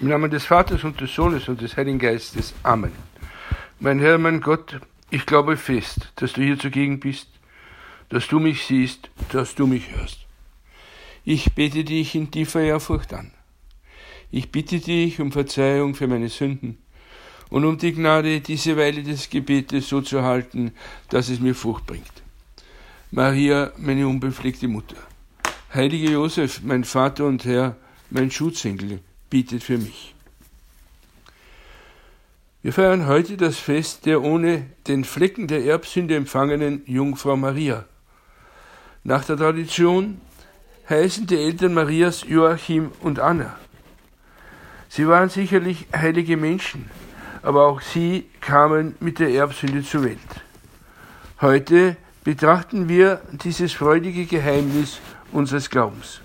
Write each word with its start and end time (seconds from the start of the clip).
Im 0.00 0.08
Namen 0.08 0.30
des 0.30 0.44
Vaters 0.44 0.82
und 0.82 1.00
des 1.00 1.14
Sohnes 1.14 1.48
und 1.48 1.60
des 1.60 1.76
Heiligen 1.76 2.00
Geistes. 2.00 2.52
Amen. 2.64 2.90
Mein 3.78 4.00
Herr, 4.00 4.18
mein 4.18 4.40
Gott, 4.40 4.80
ich 5.10 5.24
glaube 5.24 5.56
fest, 5.56 6.12
dass 6.16 6.32
du 6.32 6.42
hier 6.42 6.58
zugegen 6.58 6.98
bist, 6.98 7.28
dass 8.08 8.26
du 8.26 8.40
mich 8.40 8.64
siehst, 8.64 9.08
dass 9.30 9.54
du 9.54 9.68
mich 9.68 9.94
hörst. 9.94 10.18
Ich 11.24 11.54
bete 11.54 11.84
dich 11.84 12.16
in 12.16 12.30
tiefer 12.30 12.60
Ehrfurcht 12.60 13.14
an. 13.14 13.30
Ich 14.32 14.50
bitte 14.50 14.80
dich 14.80 15.20
um 15.20 15.30
Verzeihung 15.30 15.94
für 15.94 16.08
meine 16.08 16.28
Sünden 16.28 16.78
und 17.48 17.64
um 17.64 17.78
die 17.78 17.92
Gnade, 17.92 18.40
diese 18.40 18.76
Weile 18.76 19.04
des 19.04 19.30
Gebetes 19.30 19.88
so 19.88 20.00
zu 20.00 20.22
halten, 20.22 20.72
dass 21.08 21.28
es 21.28 21.38
mir 21.38 21.54
Frucht 21.54 21.86
bringt. 21.86 22.22
Maria, 23.12 23.72
meine 23.76 24.08
unbefleckte 24.08 24.66
Mutter. 24.66 24.96
Heiliger 25.72 26.10
Josef, 26.10 26.62
mein 26.64 26.82
Vater 26.82 27.26
und 27.26 27.44
Herr, 27.44 27.76
mein 28.10 28.32
Schutzengel, 28.32 28.98
bietet 29.34 29.64
für 29.64 29.78
mich. 29.78 30.14
Wir 32.62 32.72
feiern 32.72 33.08
heute 33.08 33.36
das 33.36 33.58
Fest 33.58 34.06
der 34.06 34.22
ohne 34.22 34.66
den 34.86 35.02
Flecken 35.02 35.48
der 35.48 35.64
Erbsünde 35.64 36.14
empfangenen 36.14 36.82
Jungfrau 36.86 37.36
Maria. 37.36 37.84
Nach 39.02 39.24
der 39.24 39.36
Tradition 39.36 40.20
heißen 40.88 41.26
die 41.26 41.36
Eltern 41.36 41.74
Marias 41.74 42.22
Joachim 42.28 42.92
und 43.00 43.18
Anna. 43.18 43.56
Sie 44.88 45.08
waren 45.08 45.30
sicherlich 45.30 45.88
heilige 45.92 46.36
Menschen, 46.36 46.88
aber 47.42 47.66
auch 47.66 47.80
sie 47.80 48.26
kamen 48.40 48.94
mit 49.00 49.18
der 49.18 49.30
Erbsünde 49.30 49.82
zur 49.82 50.04
Welt. 50.04 50.18
Heute 51.40 51.96
betrachten 52.22 52.88
wir 52.88 53.20
dieses 53.32 53.72
freudige 53.72 54.26
Geheimnis 54.26 55.00
unseres 55.32 55.68
Glaubens. 55.68 56.20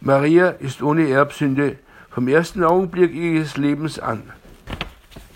Maria 0.00 0.48
ist 0.48 0.82
ohne 0.82 1.08
Erbsünde 1.08 1.78
vom 2.10 2.28
ersten 2.28 2.64
Augenblick 2.64 3.14
ihres 3.14 3.56
Lebens 3.56 3.98
an. 3.98 4.32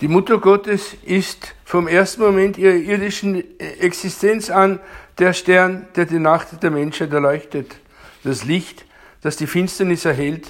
Die 0.01 0.09
Mutter 0.09 0.39
Gottes 0.39 0.97
ist 1.05 1.55
vom 1.65 1.87
ersten 1.87 2.23
Moment 2.23 2.59
ihrer 2.59 2.75
irdischen 2.75 3.43
Existenz 3.59 4.51
an 4.51 4.81
der 5.19 5.33
Stern, 5.33 5.87
der 5.95 6.05
die 6.07 6.19
Nacht 6.19 6.63
der 6.63 6.71
Menschheit 6.71 7.13
erleuchtet, 7.13 7.77
das 8.25 8.45
Licht, 8.45 8.85
das 9.23 9.37
die 9.37 9.47
Finsternis 9.47 10.05
erhält, 10.05 10.47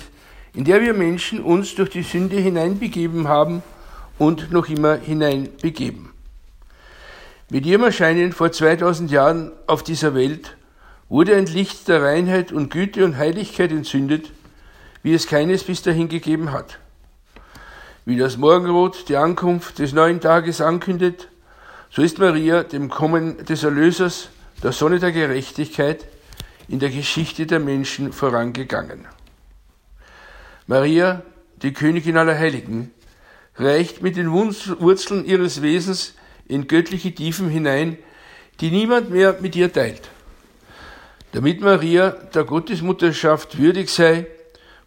in 0.54 0.64
der 0.64 0.80
wir 0.80 0.94
Menschen 0.94 1.40
uns 1.40 1.74
durch 1.74 1.90
die 1.90 2.02
Sünde 2.02 2.36
hineinbegeben 2.36 3.28
haben 3.28 3.62
und 4.18 4.50
noch 4.50 4.68
immer 4.68 4.96
hineinbegeben. 4.96 6.10
Mit 7.50 7.66
ihrem 7.66 7.84
Erscheinen 7.84 8.32
vor 8.32 8.50
2000 8.50 9.10
Jahren 9.10 9.52
auf 9.66 9.82
dieser 9.82 10.14
Welt 10.14 10.56
wurde 11.08 11.36
ein 11.36 11.46
Licht 11.46 11.86
der 11.88 12.02
Reinheit 12.02 12.50
und 12.50 12.70
Güte 12.70 13.04
und 13.04 13.18
Heiligkeit 13.18 13.70
entzündet, 13.70 14.32
wie 15.04 15.12
es 15.12 15.26
keines 15.28 15.62
bis 15.62 15.82
dahin 15.82 16.08
gegeben 16.08 16.50
hat. 16.50 16.78
Wie 18.06 18.16
das 18.16 18.38
Morgenrot 18.38 19.08
die 19.08 19.16
Ankunft 19.16 19.78
des 19.78 19.92
neuen 19.92 20.20
Tages 20.20 20.62
ankündet, 20.62 21.28
so 21.90 22.02
ist 22.02 22.18
Maria 22.18 22.62
dem 22.62 22.88
Kommen 22.88 23.44
des 23.44 23.62
Erlösers, 23.62 24.30
der 24.62 24.72
Sonne 24.72 24.98
der 24.98 25.12
Gerechtigkeit, 25.12 26.06
in 26.68 26.78
der 26.78 26.88
Geschichte 26.88 27.46
der 27.46 27.60
Menschen 27.60 28.14
vorangegangen. 28.14 29.06
Maria, 30.66 31.22
die 31.60 31.74
Königin 31.74 32.16
aller 32.16 32.38
Heiligen, 32.38 32.90
reicht 33.56 34.02
mit 34.02 34.16
den 34.16 34.32
Wurzeln 34.32 35.26
ihres 35.26 35.60
Wesens 35.60 36.14
in 36.48 36.66
göttliche 36.66 37.14
Tiefen 37.14 37.50
hinein, 37.50 37.98
die 38.60 38.70
niemand 38.70 39.10
mehr 39.10 39.36
mit 39.38 39.54
ihr 39.54 39.70
teilt. 39.70 40.08
Damit 41.32 41.60
Maria 41.60 42.10
der 42.10 42.44
Gottesmutterschaft 42.44 43.58
würdig 43.58 43.90
sei, 43.90 44.26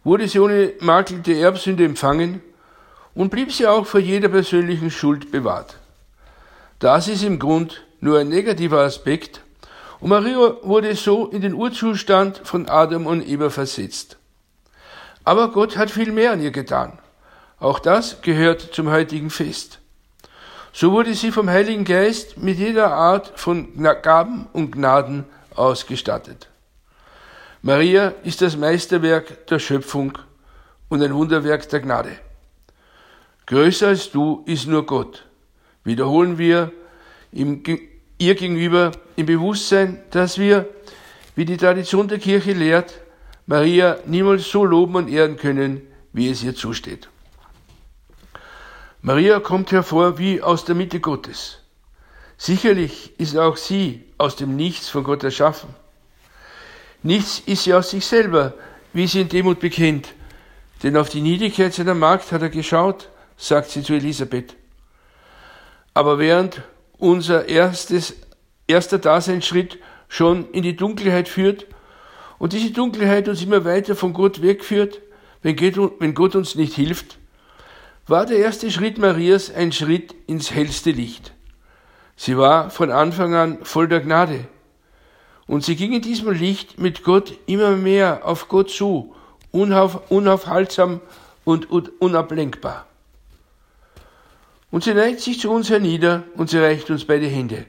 wurde 0.08 0.26
sie 0.26 0.40
ohne 0.40 0.72
Makel 0.80 1.20
Erbsünde 1.28 1.84
empfangen 1.84 2.40
und 3.14 3.28
blieb 3.28 3.52
sie 3.52 3.66
auch 3.66 3.84
vor 3.84 4.00
jeder 4.00 4.30
persönlichen 4.30 4.90
Schuld 4.90 5.30
bewahrt. 5.30 5.76
Das 6.78 7.08
ist 7.08 7.22
im 7.22 7.38
Grund 7.38 7.82
nur 8.00 8.18
ein 8.18 8.30
negativer 8.30 8.80
Aspekt 8.80 9.42
und 10.00 10.08
Maria 10.08 10.56
wurde 10.62 10.94
so 10.94 11.26
in 11.26 11.42
den 11.42 11.52
Urzustand 11.52 12.40
von 12.42 12.70
Adam 12.70 13.04
und 13.06 13.28
Eva 13.28 13.50
versetzt. 13.50 14.16
Aber 15.24 15.50
Gott 15.50 15.76
hat 15.76 15.90
viel 15.90 16.10
mehr 16.10 16.32
an 16.32 16.40
ihr 16.40 16.52
getan. 16.52 16.98
Auch 17.60 17.78
das 17.78 18.22
gehört 18.22 18.62
zum 18.72 18.90
heutigen 18.90 19.28
Fest. 19.28 19.78
So 20.72 20.92
wurde 20.92 21.12
sie 21.12 21.32
vom 21.32 21.50
Heiligen 21.50 21.84
Geist 21.84 22.38
mit 22.38 22.56
jeder 22.56 22.92
Art 22.92 23.32
von 23.36 23.68
Gaben 24.00 24.46
und 24.54 24.70
Gnaden 24.72 25.24
ausgestattet. 25.54 26.47
Maria 27.62 28.14
ist 28.22 28.40
das 28.40 28.56
Meisterwerk 28.56 29.46
der 29.48 29.58
Schöpfung 29.58 30.16
und 30.88 31.02
ein 31.02 31.14
Wunderwerk 31.14 31.68
der 31.68 31.80
Gnade. 31.80 32.12
Größer 33.46 33.88
als 33.88 34.10
du 34.10 34.44
ist 34.46 34.66
nur 34.66 34.86
Gott. 34.86 35.24
Wiederholen 35.82 36.38
wir 36.38 36.70
im, 37.32 37.62
ihr 38.18 38.34
gegenüber 38.34 38.92
im 39.16 39.26
Bewusstsein, 39.26 40.02
dass 40.10 40.38
wir, 40.38 40.68
wie 41.34 41.44
die 41.44 41.56
Tradition 41.56 42.08
der 42.08 42.18
Kirche 42.18 42.52
lehrt, 42.52 43.00
Maria 43.46 43.98
niemals 44.04 44.48
so 44.50 44.64
loben 44.64 44.96
und 44.96 45.08
ehren 45.08 45.36
können, 45.36 45.82
wie 46.12 46.30
es 46.30 46.42
ihr 46.42 46.54
zusteht. 46.54 47.08
Maria 49.00 49.40
kommt 49.40 49.72
hervor 49.72 50.18
wie 50.18 50.42
aus 50.42 50.64
der 50.64 50.74
Mitte 50.74 51.00
Gottes. 51.00 51.58
Sicherlich 52.36 53.18
ist 53.18 53.36
auch 53.36 53.56
sie 53.56 54.04
aus 54.18 54.36
dem 54.36 54.54
Nichts 54.54 54.88
von 54.90 55.02
Gott 55.02 55.24
erschaffen. 55.24 55.74
Nichts 57.02 57.42
ist 57.46 57.64
sie 57.64 57.74
aus 57.74 57.90
sich 57.90 58.04
selber, 58.04 58.54
wie 58.92 59.06
sie 59.06 59.20
in 59.20 59.28
Demut 59.28 59.60
bekennt. 59.60 60.14
Denn 60.82 60.96
auf 60.96 61.08
die 61.08 61.20
Niedrigkeit 61.20 61.74
seiner 61.74 61.94
Magd 61.94 62.30
hat 62.32 62.42
er 62.42 62.48
geschaut, 62.48 63.08
sagt 63.36 63.70
sie 63.70 63.82
zu 63.82 63.94
Elisabeth. 63.94 64.56
Aber 65.94 66.18
während 66.18 66.62
unser 66.98 67.48
erstes, 67.48 68.14
erster 68.66 68.98
Daseinsschritt 68.98 69.78
schon 70.08 70.50
in 70.50 70.62
die 70.62 70.76
Dunkelheit 70.76 71.28
führt 71.28 71.66
und 72.38 72.52
diese 72.52 72.70
Dunkelheit 72.70 73.28
uns 73.28 73.42
immer 73.42 73.64
weiter 73.64 73.96
von 73.96 74.12
Gott 74.12 74.42
wegführt, 74.42 75.00
wenn 75.42 76.14
Gott 76.14 76.34
uns 76.34 76.54
nicht 76.54 76.74
hilft, 76.74 77.18
war 78.06 78.26
der 78.26 78.38
erste 78.38 78.70
Schritt 78.70 78.98
Marias 78.98 79.52
ein 79.52 79.70
Schritt 79.72 80.14
ins 80.26 80.50
hellste 80.50 80.90
Licht. 80.90 81.32
Sie 82.16 82.36
war 82.36 82.70
von 82.70 82.90
Anfang 82.90 83.34
an 83.34 83.58
voll 83.62 83.86
der 83.86 84.00
Gnade. 84.00 84.46
Und 85.48 85.64
sie 85.64 85.74
ging 85.74 85.92
in 85.92 86.02
diesem 86.02 86.30
Licht 86.30 86.78
mit 86.78 87.02
Gott 87.02 87.32
immer 87.46 87.70
mehr 87.70 88.20
auf 88.24 88.48
Gott 88.48 88.70
zu, 88.70 89.14
unauf, 89.50 90.10
unaufhaltsam 90.10 91.00
und 91.44 91.70
unablenkbar. 92.00 92.86
Und 94.70 94.84
sie 94.84 94.92
neigt 94.92 95.20
sich 95.20 95.40
zu 95.40 95.50
uns 95.50 95.70
hernieder 95.70 96.24
und 96.36 96.50
sie 96.50 96.58
reicht 96.58 96.90
uns 96.90 97.06
beide 97.06 97.26
Hände. 97.26 97.64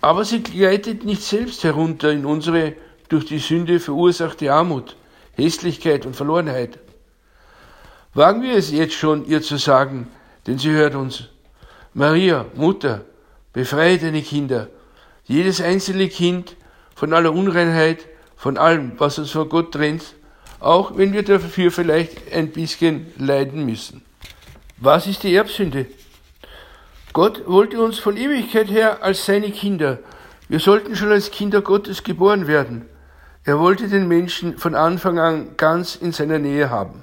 Aber 0.00 0.24
sie 0.24 0.42
gleitet 0.42 1.04
nicht 1.04 1.22
selbst 1.22 1.62
herunter 1.62 2.10
in 2.10 2.24
unsere 2.24 2.72
durch 3.10 3.26
die 3.26 3.38
Sünde 3.38 3.78
verursachte 3.78 4.50
Armut, 4.50 4.96
Hässlichkeit 5.34 6.06
und 6.06 6.16
Verlorenheit. 6.16 6.78
Wagen 8.14 8.42
wir 8.42 8.54
es 8.54 8.70
jetzt 8.70 8.94
schon, 8.94 9.26
ihr 9.26 9.42
zu 9.42 9.58
sagen, 9.58 10.08
denn 10.46 10.58
sie 10.58 10.70
hört 10.70 10.94
uns. 10.94 11.24
Maria, 11.92 12.46
Mutter, 12.54 13.04
befreie 13.52 13.98
deine 13.98 14.22
Kinder, 14.22 14.68
jedes 15.24 15.60
einzelne 15.60 16.08
Kind 16.08 16.56
von 17.00 17.14
aller 17.14 17.32
Unreinheit, 17.32 18.04
von 18.36 18.58
allem, 18.58 18.92
was 18.98 19.18
uns 19.18 19.30
von 19.30 19.48
Gott 19.48 19.72
trennt, 19.72 20.16
auch 20.58 20.98
wenn 20.98 21.14
wir 21.14 21.22
dafür 21.22 21.70
vielleicht 21.70 22.30
ein 22.30 22.50
bisschen 22.50 23.06
leiden 23.16 23.64
müssen. 23.64 24.02
Was 24.76 25.06
ist 25.06 25.22
die 25.22 25.34
Erbsünde? 25.34 25.86
Gott 27.14 27.46
wollte 27.46 27.82
uns 27.82 27.98
von 27.98 28.18
Ewigkeit 28.18 28.68
her 28.68 29.02
als 29.02 29.24
seine 29.24 29.50
Kinder. 29.50 30.00
Wir 30.50 30.60
sollten 30.60 30.94
schon 30.94 31.10
als 31.10 31.30
Kinder 31.30 31.62
Gottes 31.62 32.04
geboren 32.04 32.46
werden. 32.46 32.84
Er 33.44 33.58
wollte 33.58 33.88
den 33.88 34.06
Menschen 34.06 34.58
von 34.58 34.74
Anfang 34.74 35.18
an 35.18 35.56
ganz 35.56 35.96
in 35.96 36.12
seiner 36.12 36.38
Nähe 36.38 36.68
haben. 36.68 37.02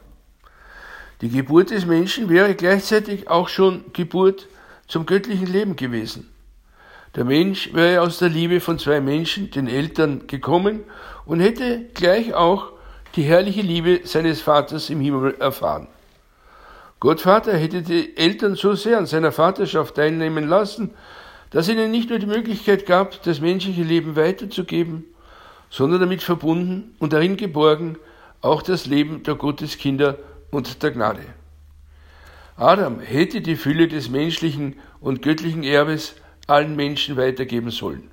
Die 1.22 1.30
Geburt 1.30 1.72
des 1.72 1.88
Menschen 1.88 2.30
wäre 2.30 2.54
gleichzeitig 2.54 3.32
auch 3.32 3.50
schon 3.50 3.86
Geburt 3.94 4.48
zum 4.88 5.08
göttlichen 5.08 5.48
Leben 5.48 5.76
gewesen. 5.76 6.30
Der 7.18 7.26
Mensch 7.26 7.74
wäre 7.74 8.02
aus 8.04 8.20
der 8.20 8.30
Liebe 8.30 8.60
von 8.60 8.78
zwei 8.78 9.02
Menschen, 9.02 9.50
den 9.50 9.68
Eltern, 9.68 10.28
gekommen 10.28 10.84
und 11.26 11.40
hätte 11.40 11.86
gleich 11.96 12.36
auch 12.36 12.74
die 13.16 13.24
herrliche 13.24 13.64
Liebe 13.64 14.02
seines 14.04 14.40
Vaters 14.40 14.92
im 14.92 15.02
Himmel 15.02 15.34
erfahren. 15.40 15.88
Gott 17.00 17.22
Vater 17.22 17.58
hätte 17.58 17.82
die 17.82 18.16
Eltern 18.16 18.54
so 18.54 18.76
sehr 18.76 19.00
an 19.00 19.08
seiner 19.08 19.32
Vaterschaft 19.32 19.96
teilnehmen 19.96 20.48
lassen, 20.48 20.92
dass 21.50 21.68
ihnen 21.68 21.90
nicht 21.90 22.12
nur 22.12 22.20
die 22.20 22.28
Möglichkeit 22.28 22.86
gab, 22.86 23.24
das 23.24 23.42
menschliche 23.42 23.82
Leben 23.82 24.16
weiterzugeben, 24.16 25.04
sondern 25.72 26.02
damit 26.02 26.22
verbunden 26.22 26.96
und 27.00 27.14
darin 27.14 27.36
geborgen 27.36 27.98
auch 28.42 28.62
das 28.62 28.86
Leben 28.86 29.24
der 29.24 29.34
Gotteskinder 29.34 30.20
und 30.52 30.84
der 30.84 30.92
Gnade. 30.92 31.24
Adam 32.58 33.00
hätte 33.00 33.42
die 33.42 33.56
Fülle 33.56 33.88
des 33.88 34.08
menschlichen 34.08 34.76
und 35.02 35.24
göttlichen 35.24 35.64
Erbes 35.64 36.14
allen 36.48 36.76
Menschen 36.76 37.18
weitergeben 37.18 37.70
sollen. 37.72 38.10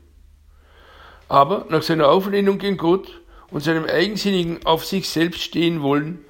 Aber 1.29 1.67
nach 1.71 1.83
seiner 1.83 2.09
Auflehnung 2.09 2.59
gegen 2.59 2.77
Gott 2.77 3.21
und 3.51 3.63
seinem 3.63 3.85
eigensinnigen 3.87 4.67
auf 4.67 4.85
sich 4.85 5.09
selbst 5.09 5.41
stehen 5.41 5.81
wollen, 5.83 6.25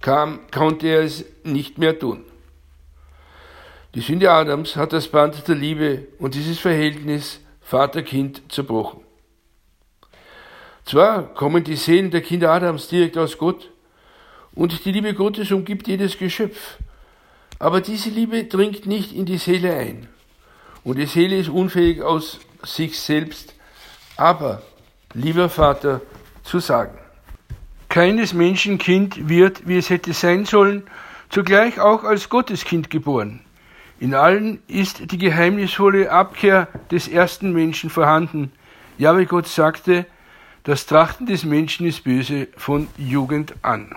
kam, 0.00 0.40
konnte 0.50 0.88
er 0.88 1.02
es 1.02 1.24
nicht 1.44 1.78
mehr 1.78 1.98
tun. 1.98 2.24
Die 3.94 4.00
Sünde 4.00 4.30
Adams 4.30 4.76
hat 4.76 4.92
das 4.92 5.08
Band 5.08 5.46
der 5.46 5.54
Liebe 5.54 6.06
und 6.18 6.34
dieses 6.34 6.58
Verhältnis 6.58 7.40
Vater-Kind 7.60 8.42
zerbrochen. 8.48 9.00
Zwar 10.84 11.34
kommen 11.34 11.62
die 11.62 11.76
Seelen 11.76 12.10
der 12.10 12.22
Kinder 12.22 12.50
Adams 12.50 12.88
direkt 12.88 13.18
aus 13.18 13.36
Gott 13.36 13.70
und 14.54 14.84
die 14.84 14.92
Liebe 14.92 15.14
Gottes 15.14 15.52
umgibt 15.52 15.86
jedes 15.86 16.18
Geschöpf, 16.18 16.78
aber 17.58 17.80
diese 17.80 18.10
Liebe 18.10 18.44
dringt 18.44 18.86
nicht 18.86 19.12
in 19.12 19.26
die 19.26 19.38
Seele 19.38 19.74
ein 19.74 20.08
und 20.84 20.98
die 20.98 21.06
Seele 21.06 21.36
ist 21.36 21.48
unfähig 21.48 22.02
aus 22.02 22.40
sich 22.62 22.98
selbst, 22.98 23.54
aber, 24.16 24.62
lieber 25.14 25.48
Vater, 25.48 26.00
zu 26.42 26.58
sagen. 26.58 26.98
Keines 27.88 28.34
Menschenkind 28.34 29.28
wird, 29.28 29.66
wie 29.66 29.76
es 29.76 29.90
hätte 29.90 30.12
sein 30.12 30.44
sollen, 30.44 30.84
zugleich 31.28 31.80
auch 31.80 32.04
als 32.04 32.28
Gotteskind 32.28 32.90
geboren. 32.90 33.40
In 33.98 34.14
allen 34.14 34.62
ist 34.66 35.10
die 35.12 35.18
geheimnisvolle 35.18 36.10
Abkehr 36.10 36.68
des 36.90 37.08
ersten 37.08 37.52
Menschen 37.52 37.90
vorhanden. 37.90 38.52
Ja, 38.96 39.18
wie 39.18 39.26
Gott 39.26 39.46
sagte, 39.46 40.06
das 40.64 40.86
Trachten 40.86 41.26
des 41.26 41.44
Menschen 41.44 41.86
ist 41.86 42.04
böse 42.04 42.48
von 42.56 42.88
Jugend 42.96 43.54
an. 43.62 43.94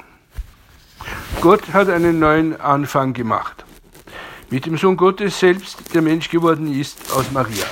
Gott 1.41 1.73
hat 1.73 1.89
einen 1.89 2.19
neuen 2.19 2.59
Anfang 2.59 3.13
gemacht. 3.13 3.63
Mit 4.49 4.65
dem 4.65 4.77
Sohn 4.77 4.97
Gottes 4.97 5.39
selbst, 5.39 5.93
der 5.93 6.01
Mensch 6.01 6.29
geworden 6.29 6.71
ist, 6.79 7.11
aus 7.11 7.31
Maria. 7.31 7.65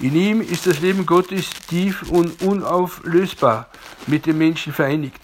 In 0.00 0.16
ihm 0.16 0.40
ist 0.40 0.66
das 0.66 0.80
Leben 0.80 1.06
Gottes 1.06 1.48
tief 1.68 2.02
und 2.10 2.42
unauflösbar 2.42 3.68
mit 4.06 4.26
dem 4.26 4.38
Menschen 4.38 4.72
vereinigt, 4.72 5.20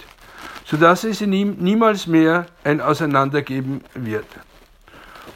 sodass 0.64 1.04
es 1.04 1.20
in 1.20 1.32
ihm 1.32 1.56
niemals 1.58 2.06
mehr 2.06 2.46
ein 2.64 2.80
Auseinandergeben 2.80 3.82
wird. 3.94 4.26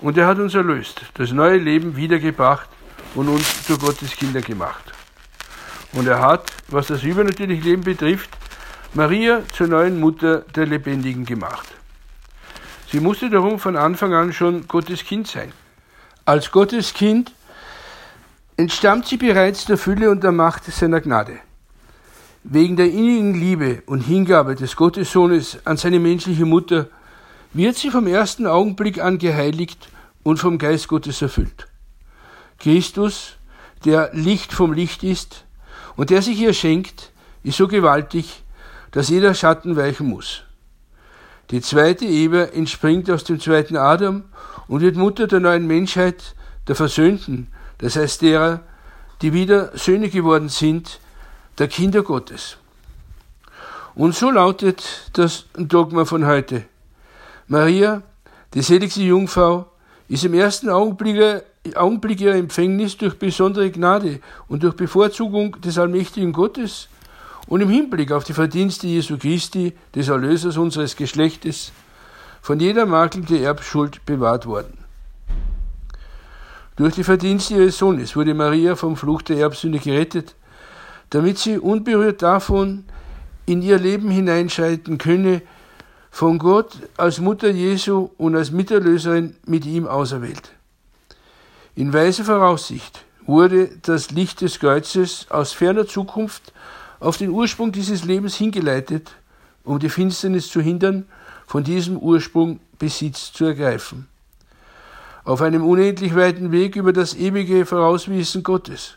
Und 0.00 0.16
er 0.16 0.26
hat 0.26 0.38
uns 0.38 0.54
erlöst, 0.54 1.02
das 1.14 1.32
neue 1.32 1.58
Leben 1.58 1.96
wiedergebracht 1.96 2.68
und 3.14 3.28
uns 3.28 3.64
zu 3.64 3.78
Gottes 3.78 4.16
Kinder 4.16 4.40
gemacht. 4.40 4.92
Und 5.92 6.06
er 6.06 6.20
hat, 6.20 6.50
was 6.68 6.86
das 6.88 7.02
übernatürliche 7.02 7.62
Leben 7.62 7.82
betrifft, 7.82 8.30
Maria 8.94 9.42
zur 9.52 9.66
neuen 9.66 9.98
Mutter 9.98 10.40
der 10.54 10.66
Lebendigen 10.66 11.24
gemacht. 11.24 11.66
Sie 12.90 13.00
musste 13.00 13.30
darum 13.30 13.58
von 13.58 13.76
Anfang 13.76 14.14
an 14.14 14.32
schon 14.32 14.68
Gottes 14.68 15.04
Kind 15.04 15.26
sein. 15.26 15.52
Als 16.24 16.50
Gottes 16.50 16.94
Kind 16.94 17.32
entstammt 18.56 19.06
sie 19.06 19.16
bereits 19.16 19.64
der 19.64 19.78
Fülle 19.78 20.10
und 20.10 20.22
der 20.22 20.32
Macht 20.32 20.64
seiner 20.64 21.00
Gnade. 21.00 21.38
Wegen 22.44 22.76
der 22.76 22.86
innigen 22.86 23.34
Liebe 23.34 23.82
und 23.86 24.00
Hingabe 24.00 24.54
des 24.54 24.76
Gottessohnes 24.76 25.58
an 25.66 25.76
seine 25.76 25.98
menschliche 25.98 26.44
Mutter 26.44 26.88
wird 27.52 27.76
sie 27.76 27.90
vom 27.90 28.06
ersten 28.06 28.46
Augenblick 28.46 29.00
an 29.00 29.18
geheiligt 29.18 29.88
und 30.22 30.38
vom 30.38 30.58
Geist 30.58 30.88
Gottes 30.88 31.22
erfüllt. 31.22 31.66
Christus, 32.58 33.36
der 33.84 34.10
Licht 34.12 34.52
vom 34.52 34.72
Licht 34.72 35.02
ist, 35.02 35.44
und 35.96 36.10
der 36.10 36.22
sich 36.22 36.38
ihr 36.38 36.52
schenkt, 36.52 37.12
ist 37.42 37.56
so 37.56 37.68
gewaltig, 37.68 38.42
dass 38.90 39.08
jeder 39.08 39.34
Schatten 39.34 39.76
weichen 39.76 40.08
muss. 40.08 40.42
Die 41.50 41.60
zweite 41.60 42.04
Ehe 42.04 42.52
entspringt 42.52 43.10
aus 43.10 43.24
dem 43.24 43.38
zweiten 43.38 43.76
Adam 43.76 44.24
und 44.68 44.80
wird 44.80 44.96
Mutter 44.96 45.26
der 45.26 45.40
neuen 45.40 45.66
Menschheit, 45.66 46.34
der 46.68 46.74
Versöhnten, 46.74 47.48
das 47.78 47.96
heißt 47.96 48.22
derer, 48.22 48.60
die 49.20 49.32
wieder 49.32 49.76
Söhne 49.76 50.08
geworden 50.08 50.48
sind, 50.48 51.00
der 51.58 51.68
Kinder 51.68 52.02
Gottes. 52.02 52.56
Und 53.94 54.14
so 54.14 54.30
lautet 54.30 55.10
das 55.12 55.44
Dogma 55.54 56.04
von 56.04 56.26
heute. 56.26 56.64
Maria, 57.46 58.02
die 58.54 58.62
seligste 58.62 59.02
Jungfrau, 59.02 59.66
ist 60.08 60.24
im 60.24 60.34
ersten 60.34 60.68
Augenblick 60.70 61.44
Augenblick 61.74 62.20
ihrer 62.20 62.34
Empfängnis 62.34 62.96
durch 62.98 63.18
besondere 63.18 63.70
Gnade 63.70 64.20
und 64.48 64.62
durch 64.62 64.76
Bevorzugung 64.76 65.58
des 65.62 65.78
allmächtigen 65.78 66.32
Gottes 66.32 66.88
und 67.46 67.60
im 67.60 67.68
Hinblick 67.68 68.12
auf 68.12 68.24
die 68.24 68.32
Verdienste 68.32 68.86
Jesu 68.86 69.18
Christi, 69.18 69.74
des 69.94 70.08
Erlösers 70.08 70.56
unseres 70.56 70.96
Geschlechtes, 70.96 71.72
von 72.40 72.60
jeder 72.60 72.86
Makel 72.86 73.22
der 73.22 73.42
Erbschuld 73.42 74.04
bewahrt 74.06 74.46
worden. 74.46 74.78
Durch 76.76 76.94
die 76.94 77.04
Verdienste 77.04 77.54
ihres 77.54 77.78
Sohnes 77.78 78.16
wurde 78.16 78.34
Maria 78.34 78.74
vom 78.76 78.96
Fluch 78.96 79.22
der 79.22 79.38
Erbsünde 79.38 79.78
gerettet, 79.78 80.34
damit 81.10 81.38
sie 81.38 81.58
unberührt 81.58 82.22
davon 82.22 82.84
in 83.46 83.62
ihr 83.62 83.78
Leben 83.78 84.10
hineinschreiten 84.10 84.98
könne, 84.98 85.42
von 86.10 86.38
Gott 86.38 86.76
als 86.96 87.18
Mutter 87.20 87.50
Jesu 87.50 88.10
und 88.18 88.36
als 88.36 88.50
Miterlöserin 88.50 89.36
mit 89.46 89.66
ihm 89.66 89.86
auserwählt. 89.86 90.52
In 91.74 91.92
weiser 91.92 92.24
Voraussicht 92.24 93.04
wurde 93.26 93.68
das 93.82 94.10
Licht 94.10 94.40
des 94.40 94.60
Kreuzes 94.60 95.26
aus 95.30 95.52
ferner 95.52 95.86
Zukunft 95.86 96.52
auf 97.00 97.16
den 97.16 97.30
Ursprung 97.30 97.72
dieses 97.72 98.04
Lebens 98.04 98.36
hingeleitet, 98.36 99.12
um 99.64 99.78
die 99.78 99.88
Finsternis 99.88 100.48
zu 100.48 100.60
hindern, 100.60 101.06
von 101.46 101.64
diesem 101.64 101.96
Ursprung 101.96 102.60
Besitz 102.78 103.32
zu 103.32 103.44
ergreifen. 103.44 104.08
Auf 105.24 105.40
einem 105.40 105.64
unendlich 105.64 106.14
weiten 106.14 106.52
Weg 106.52 106.76
über 106.76 106.92
das 106.92 107.14
ewige 107.14 107.64
Vorauswissen 107.64 108.42
Gottes. 108.42 108.96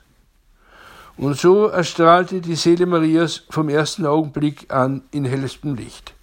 Und 1.16 1.38
so 1.38 1.68
erstrahlte 1.68 2.42
die 2.42 2.56
Seele 2.56 2.86
Marias 2.86 3.44
vom 3.50 3.70
ersten 3.70 4.06
Augenblick 4.06 4.72
an 4.72 5.02
in 5.12 5.26
hellstem 5.26 5.76
Licht. 5.76 6.14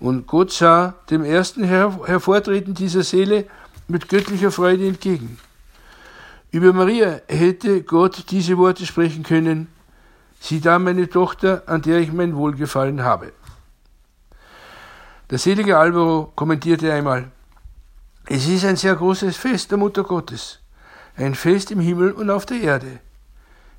Und 0.00 0.26
Gott 0.26 0.52
sah 0.52 0.94
dem 1.10 1.22
ersten 1.22 1.64
Hervortreten 1.64 2.74
dieser 2.74 3.04
Seele 3.04 3.46
mit 3.86 4.08
göttlicher 4.08 4.50
Freude 4.50 4.86
entgegen. 4.86 5.38
Über 6.50 6.72
Maria 6.72 7.20
hätte 7.28 7.82
Gott 7.82 8.24
diese 8.30 8.58
Worte 8.58 8.86
sprechen 8.86 9.22
können, 9.22 9.68
sieh 10.40 10.60
da 10.60 10.78
meine 10.78 11.08
Tochter, 11.08 11.62
an 11.66 11.82
der 11.82 11.98
ich 11.98 12.12
mein 12.12 12.36
Wohlgefallen 12.36 13.02
habe. 13.02 13.32
Der 15.30 15.38
selige 15.38 15.78
Alvaro 15.78 16.32
kommentierte 16.34 16.92
einmal, 16.92 17.30
es 18.26 18.46
ist 18.48 18.64
ein 18.64 18.76
sehr 18.76 18.94
großes 18.94 19.36
Fest 19.36 19.70
der 19.70 19.78
Mutter 19.78 20.02
Gottes, 20.02 20.60
ein 21.16 21.34
Fest 21.34 21.70
im 21.70 21.80
Himmel 21.80 22.12
und 22.12 22.30
auf 22.30 22.46
der 22.46 22.60
Erde. 22.60 23.00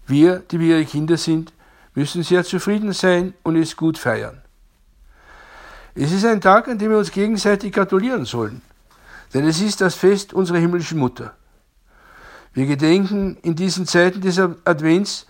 Wir, 0.08 0.40
die 0.40 0.60
wir 0.60 0.78
ihre 0.78 0.86
Kinder 0.86 1.18
sind, 1.18 1.54
müssen 1.94 2.24
sehr 2.24 2.44
zufrieden 2.44 2.94
sein 2.94 3.34
und 3.44 3.56
es 3.56 3.76
gut 3.76 3.98
feiern. 3.98 4.42
Es 5.96 6.12
ist 6.12 6.26
ein 6.26 6.42
Tag, 6.42 6.68
an 6.68 6.78
dem 6.78 6.92
wir 6.92 6.98
uns 6.98 7.12
gegenseitig 7.12 7.74
gratulieren 7.74 8.26
sollen 8.26 8.62
denn 9.36 9.46
es 9.46 9.62
ist 9.62 9.82
das 9.82 9.96
Fest 9.96 10.34
unserer 10.34 10.60
himmlischen 10.60 10.98
Mutter. 10.98 11.34
Wir 12.54 12.66
gedenken 12.66 13.38
in 13.42 13.56
diesen 13.56 13.86
Zeiten 13.86 14.22
des 14.22 14.40
Advents 14.40 15.28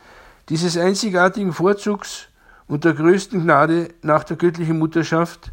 dieses 0.50 0.78
einzigartigen 0.78 1.54
Vorzugs 1.54 2.28
und 2.68 2.84
der 2.84 2.94
größten 2.94 3.44
Gnade 3.44 3.90
nach 4.02 4.24
der 4.24 4.38
göttlichen 4.38 4.80
Mutterschaft, 4.80 5.52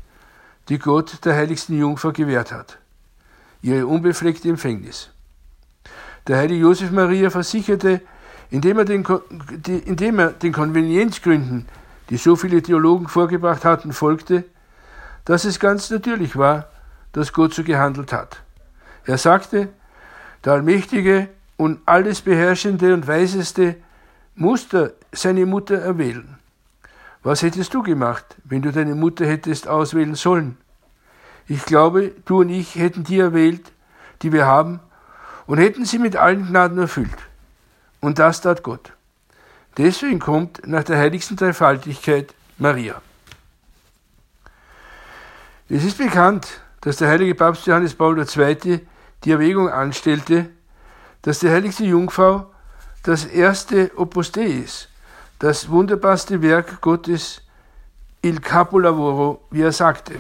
die 0.68 0.78
Gott 0.78 1.24
der 1.24 1.34
heiligsten 1.34 1.78
Jungfrau 1.78 2.12
gewährt 2.12 2.52
hat, 2.52 2.78
ihre 3.62 3.86
unbefleckte 3.86 4.48
Empfängnis. 4.48 5.10
Der 6.26 6.38
heilige 6.38 6.62
Josef 6.62 6.90
Maria 6.90 7.30
versicherte, 7.30 8.00
indem 8.50 8.78
er, 8.78 8.84
den, 8.84 9.04
indem 9.86 10.18
er 10.18 10.32
den 10.32 10.52
Konvenienzgründen, 10.52 11.66
die 12.10 12.16
so 12.16 12.36
viele 12.36 12.62
Theologen 12.62 13.08
vorgebracht 13.08 13.64
hatten, 13.64 13.92
folgte, 13.92 14.44
dass 15.24 15.44
es 15.44 15.58
ganz 15.58 15.90
natürlich 15.90 16.36
war, 16.36 16.68
dass 17.12 17.32
Gott 17.32 17.54
so 17.54 17.64
gehandelt 17.64 18.12
hat. 18.12 18.42
Er 19.04 19.18
sagte, 19.18 19.68
der 20.44 20.54
Allmächtige 20.54 21.28
und 21.56 21.80
alles 21.86 22.20
beherrschende 22.20 22.94
und 22.94 23.06
weiseste 23.06 23.76
musste 24.34 24.94
seine 25.12 25.46
Mutter 25.46 25.76
erwählen. 25.76 26.38
Was 27.22 27.42
hättest 27.42 27.72
du 27.74 27.82
gemacht, 27.82 28.36
wenn 28.44 28.62
du 28.62 28.72
deine 28.72 28.94
Mutter 28.94 29.26
hättest 29.26 29.68
auswählen 29.68 30.14
sollen? 30.14 30.56
Ich 31.46 31.64
glaube, 31.64 32.12
du 32.24 32.40
und 32.40 32.48
ich 32.48 32.76
hätten 32.76 33.04
die 33.04 33.18
erwählt, 33.18 33.72
die 34.22 34.32
wir 34.32 34.46
haben, 34.46 34.80
und 35.46 35.58
hätten 35.58 35.84
sie 35.84 35.98
mit 35.98 36.16
allen 36.16 36.48
Gnaden 36.48 36.78
erfüllt. 36.78 37.10
Und 38.00 38.18
das 38.18 38.40
tat 38.40 38.62
Gott. 38.62 38.92
Deswegen 39.76 40.18
kommt 40.18 40.66
nach 40.66 40.84
der 40.84 40.98
heiligsten 40.98 41.36
Dreifaltigkeit 41.36 42.34
Maria. 42.58 43.00
Es 45.68 45.84
ist 45.84 45.98
bekannt, 45.98 46.60
dass 46.82 46.96
der 46.96 47.08
heilige 47.08 47.34
Papst 47.34 47.66
Johannes 47.66 47.94
Paul 47.94 48.18
II. 48.18 48.80
die 49.24 49.30
Erwägung 49.30 49.70
anstellte, 49.70 50.50
dass 51.22 51.38
die 51.38 51.48
heiligste 51.48 51.84
Jungfrau 51.84 52.51
das 53.02 53.24
erste 53.24 53.90
Opus 53.96 54.30
Dei 54.30 54.46
ist, 54.46 54.88
das 55.38 55.68
wunderbarste 55.68 56.40
Werk 56.40 56.80
Gottes, 56.80 57.42
il 58.22 58.40
capolavoro, 58.40 59.40
wie 59.50 59.62
er 59.62 59.72
sagte. 59.72 60.14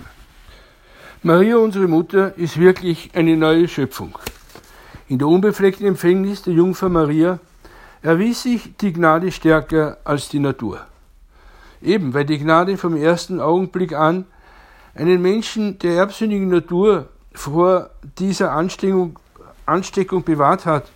Maria, 1.22 1.56
unsere 1.58 1.86
Mutter, 1.86 2.36
ist 2.36 2.58
wirklich 2.58 3.10
eine 3.14 3.36
neue 3.36 3.68
Schöpfung. 3.68 4.18
In 5.06 5.18
der 5.18 5.28
unbefleckten 5.28 5.86
Empfängnis 5.86 6.42
der 6.42 6.54
Jungfrau 6.54 6.88
Maria 6.88 7.38
erwies 8.02 8.42
sich 8.42 8.76
die 8.76 8.92
Gnade 8.92 9.30
stärker 9.30 9.98
als 10.02 10.28
die 10.28 10.40
Natur. 10.40 10.80
Eben 11.80 12.12
weil 12.14 12.24
die 12.24 12.38
Gnade 12.38 12.76
vom 12.76 12.96
ersten 12.96 13.40
Augenblick 13.40 13.92
an 13.92 14.24
einen 14.96 15.22
Menschen 15.22 15.78
der 15.78 15.94
erbsündigen 15.94 16.48
Natur 16.48 17.08
vor 17.32 17.90
dieser 18.18 18.50
Ansteckung, 18.50 19.18
Ansteckung 19.66 20.24
bewahrt 20.24 20.66
hat 20.66 20.90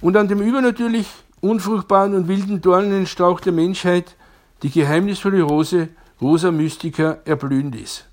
und 0.00 0.16
an 0.16 0.28
dem 0.28 0.40
übernatürlich 0.40 1.08
unfruchtbaren 1.40 2.14
und 2.14 2.28
wilden 2.28 2.60
Dornenstrauch 2.60 3.40
der 3.40 3.52
Menschheit 3.52 4.16
die 4.62 4.70
geheimnisvolle 4.70 5.42
Rose 5.42 5.88
Rosa 6.20 6.50
Mystica 6.50 7.18
erblühen 7.24 7.72
ließ. 7.72 8.04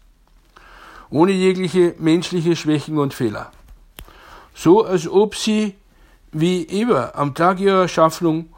Ohne 1.10 1.32
jegliche 1.32 1.96
menschliche 2.00 2.56
Schwächen 2.56 2.98
und 2.98 3.14
Fehler. 3.14 3.52
So 4.54 4.84
als 4.84 5.08
ob 5.08 5.36
sie, 5.36 5.76
wie 6.32 6.64
Eva 6.64 7.14
am 7.16 7.34
Tag 7.34 7.60
ihrer 7.60 7.88
Schaffung, 7.88 8.50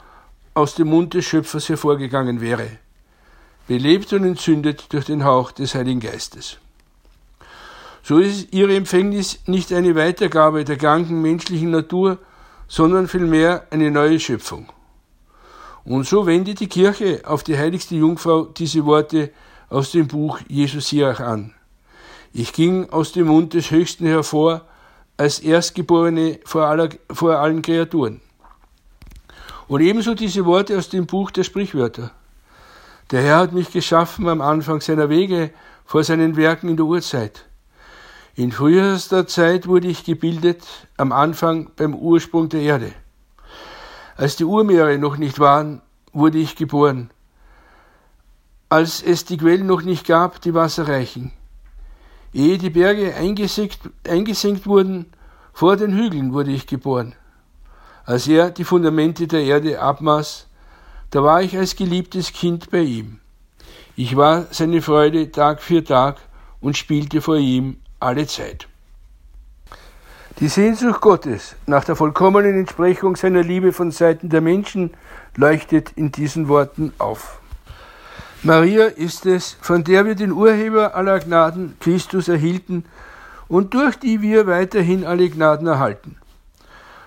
aus 0.55 0.73
dem 0.73 0.87
Mund 0.87 1.13
des 1.13 1.25
Schöpfers 1.25 1.69
hervorgegangen 1.69 2.41
wäre, 2.41 2.69
belebt 3.67 4.13
und 4.13 4.23
entzündet 4.23 4.91
durch 4.93 5.05
den 5.05 5.25
Hauch 5.25 5.51
des 5.51 5.75
Heiligen 5.75 5.99
Geistes. 5.99 6.57
So 8.01 8.19
ist 8.19 8.53
ihre 8.53 8.75
Empfängnis 8.75 9.39
nicht 9.47 9.73
eine 9.73 9.95
Weitergabe 9.95 10.63
der 10.63 10.77
kranken 10.77 11.21
menschlichen 11.21 11.71
Natur, 11.71 12.19
sondern 12.67 13.07
vielmehr 13.07 13.67
eine 13.69 13.91
neue 13.91 14.19
Schöpfung. 14.19 14.67
Und 15.83 16.07
so 16.07 16.25
wendet 16.25 16.59
die 16.59 16.67
Kirche 16.67 17.21
auf 17.25 17.43
die 17.43 17.57
heiligste 17.57 17.95
Jungfrau 17.95 18.45
diese 18.45 18.85
Worte 18.85 19.31
aus 19.69 19.91
dem 19.91 20.07
Buch 20.07 20.39
Jesus 20.47 20.89
Sirach 20.89 21.19
an. 21.19 21.53
Ich 22.33 22.53
ging 22.53 22.89
aus 22.89 23.11
dem 23.11 23.27
Mund 23.27 23.53
des 23.53 23.71
Höchsten 23.71 24.05
hervor, 24.05 24.61
als 25.17 25.39
Erstgeborene 25.39 26.39
vor, 26.43 26.65
aller, 26.65 26.89
vor 27.11 27.37
allen 27.37 27.61
Kreaturen. 27.61 28.19
Und 29.67 29.81
ebenso 29.81 30.13
diese 30.13 30.45
Worte 30.45 30.77
aus 30.77 30.89
dem 30.89 31.05
Buch 31.05 31.31
der 31.31 31.43
Sprichwörter. 31.43 32.11
Der 33.11 33.21
Herr 33.21 33.37
hat 33.37 33.53
mich 33.53 33.71
geschaffen 33.71 34.27
am 34.27 34.41
Anfang 34.41 34.81
seiner 34.81 35.09
Wege, 35.09 35.51
vor 35.85 36.03
seinen 36.03 36.35
Werken 36.35 36.69
in 36.69 36.77
der 36.77 36.85
Urzeit. 36.85 37.45
In 38.37 38.51
frühester 38.51 39.27
Zeit 39.27 39.65
wurde 39.65 39.87
ich 39.87 40.03
gebildet, 40.03 40.61
am 40.97 41.13
Anfang 41.13 41.69
beim 41.77 41.95
Ursprung 41.95 42.49
der 42.49 42.59
Erde. 42.59 42.91
Als 44.17 44.35
die 44.35 44.43
Urmeere 44.43 44.97
noch 44.97 45.15
nicht 45.15 45.39
waren, 45.39 45.81
wurde 46.11 46.39
ich 46.39 46.57
geboren. 46.57 47.11
Als 48.67 49.01
es 49.01 49.23
die 49.23 49.37
Quellen 49.37 49.67
noch 49.67 49.83
nicht 49.83 50.05
gab, 50.05 50.41
die 50.41 50.53
Wasser 50.53 50.89
reichen. 50.89 51.31
Ehe 52.33 52.57
die 52.57 52.71
Berge 52.71 53.15
eingesenkt, 53.15 53.79
eingesenkt 54.05 54.67
wurden, 54.67 55.05
vor 55.53 55.77
den 55.77 55.93
Hügeln 55.93 56.33
wurde 56.33 56.51
ich 56.51 56.67
geboren. 56.67 57.15
Als 58.03 58.27
er 58.27 58.51
die 58.51 58.65
Fundamente 58.65 59.27
der 59.27 59.45
Erde 59.45 59.79
abmaß, 59.79 60.47
da 61.09 61.23
war 61.23 61.41
ich 61.41 61.57
als 61.57 61.77
geliebtes 61.77 62.33
Kind 62.33 62.69
bei 62.69 62.81
ihm. 62.81 63.21
Ich 63.95 64.17
war 64.17 64.47
seine 64.51 64.81
Freude 64.81 65.31
Tag 65.31 65.61
für 65.61 65.85
Tag 65.85 66.17
und 66.59 66.75
spielte 66.75 67.21
vor 67.21 67.37
ihm 67.37 67.77
alle 67.99 68.27
Zeit. 68.27 68.67
Die 70.39 70.49
Sehnsucht 70.49 70.99
Gottes 70.99 71.55
nach 71.65 71.85
der 71.85 71.95
vollkommenen 71.95 72.59
Entsprechung 72.59 73.15
seiner 73.15 73.41
Liebe 73.41 73.71
von 73.71 73.91
Seiten 73.91 74.29
der 74.29 74.41
Menschen 74.41 74.91
leuchtet 75.35 75.93
in 75.95 76.11
diesen 76.11 76.49
Worten 76.49 76.91
auf. 76.97 77.39
Maria 78.43 78.85
ist 78.85 79.25
es, 79.25 79.57
von 79.61 79.83
der 79.83 80.05
wir 80.05 80.15
den 80.15 80.31
Urheber 80.31 80.93
aller 80.93 81.19
Gnaden, 81.19 81.77
Christus, 81.79 82.27
erhielten 82.27 82.85
und 83.47 83.73
durch 83.73 83.95
die 83.95 84.21
wir 84.21 84.45
weiterhin 84.45 85.05
alle 85.05 85.29
Gnaden 85.29 85.67
erhalten. 85.67 86.17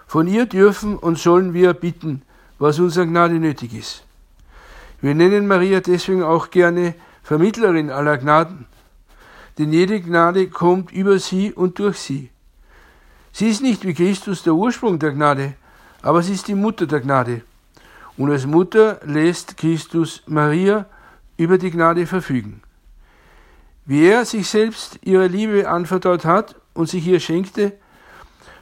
Von 0.07 0.27
ihr 0.27 0.47
dürfen 0.47 0.97
und 0.97 1.19
sollen 1.19 1.53
wir 1.53 1.75
bitten, 1.75 2.23
was 2.59 2.79
unserer 2.79 3.07
Gnade 3.07 3.35
nötig 3.35 3.75
ist. 3.75 4.05
Wir 5.01 5.15
nennen 5.15 5.47
Maria 5.47 5.81
deswegen 5.81 6.23
auch 6.23 6.51
gerne 6.51 6.95
Vermittlerin 7.23 7.91
aller 7.91 8.17
Gnaden, 8.17 8.67
denn 9.59 9.73
jede 9.73 10.01
Gnade 10.01 10.49
kommt 10.49 10.93
über 10.93 11.19
sie 11.19 11.53
und 11.53 11.79
durch 11.79 11.99
sie. 11.99 12.31
Sie 13.33 13.49
ist 13.49 13.63
nicht 13.63 13.85
wie 13.85 13.95
Christus 13.95 14.43
der 14.43 14.55
Ursprung 14.55 14.99
der 14.99 15.13
Gnade, 15.13 15.55
aber 16.03 16.23
sie 16.23 16.33
ist 16.35 16.49
die 16.49 16.55
Mutter 16.55 16.87
der 16.87 17.01
Gnade. 17.01 17.43
Und 18.17 18.31
als 18.31 18.47
Mutter 18.47 19.01
lässt 19.05 19.57
Christus 19.57 20.23
Maria 20.27 20.87
über 21.37 21.59
die 21.59 21.71
Gnade 21.71 22.07
verfügen. 22.07 22.63
Wie 23.85 24.07
er 24.07 24.25
sich 24.25 24.49
selbst 24.49 24.99
ihrer 25.03 25.29
Liebe 25.29 25.69
anvertraut 25.69 26.25
hat 26.25 26.57
und 26.75 26.89
sich 26.89 27.07
ihr 27.07 27.21
schenkte, 27.21 27.73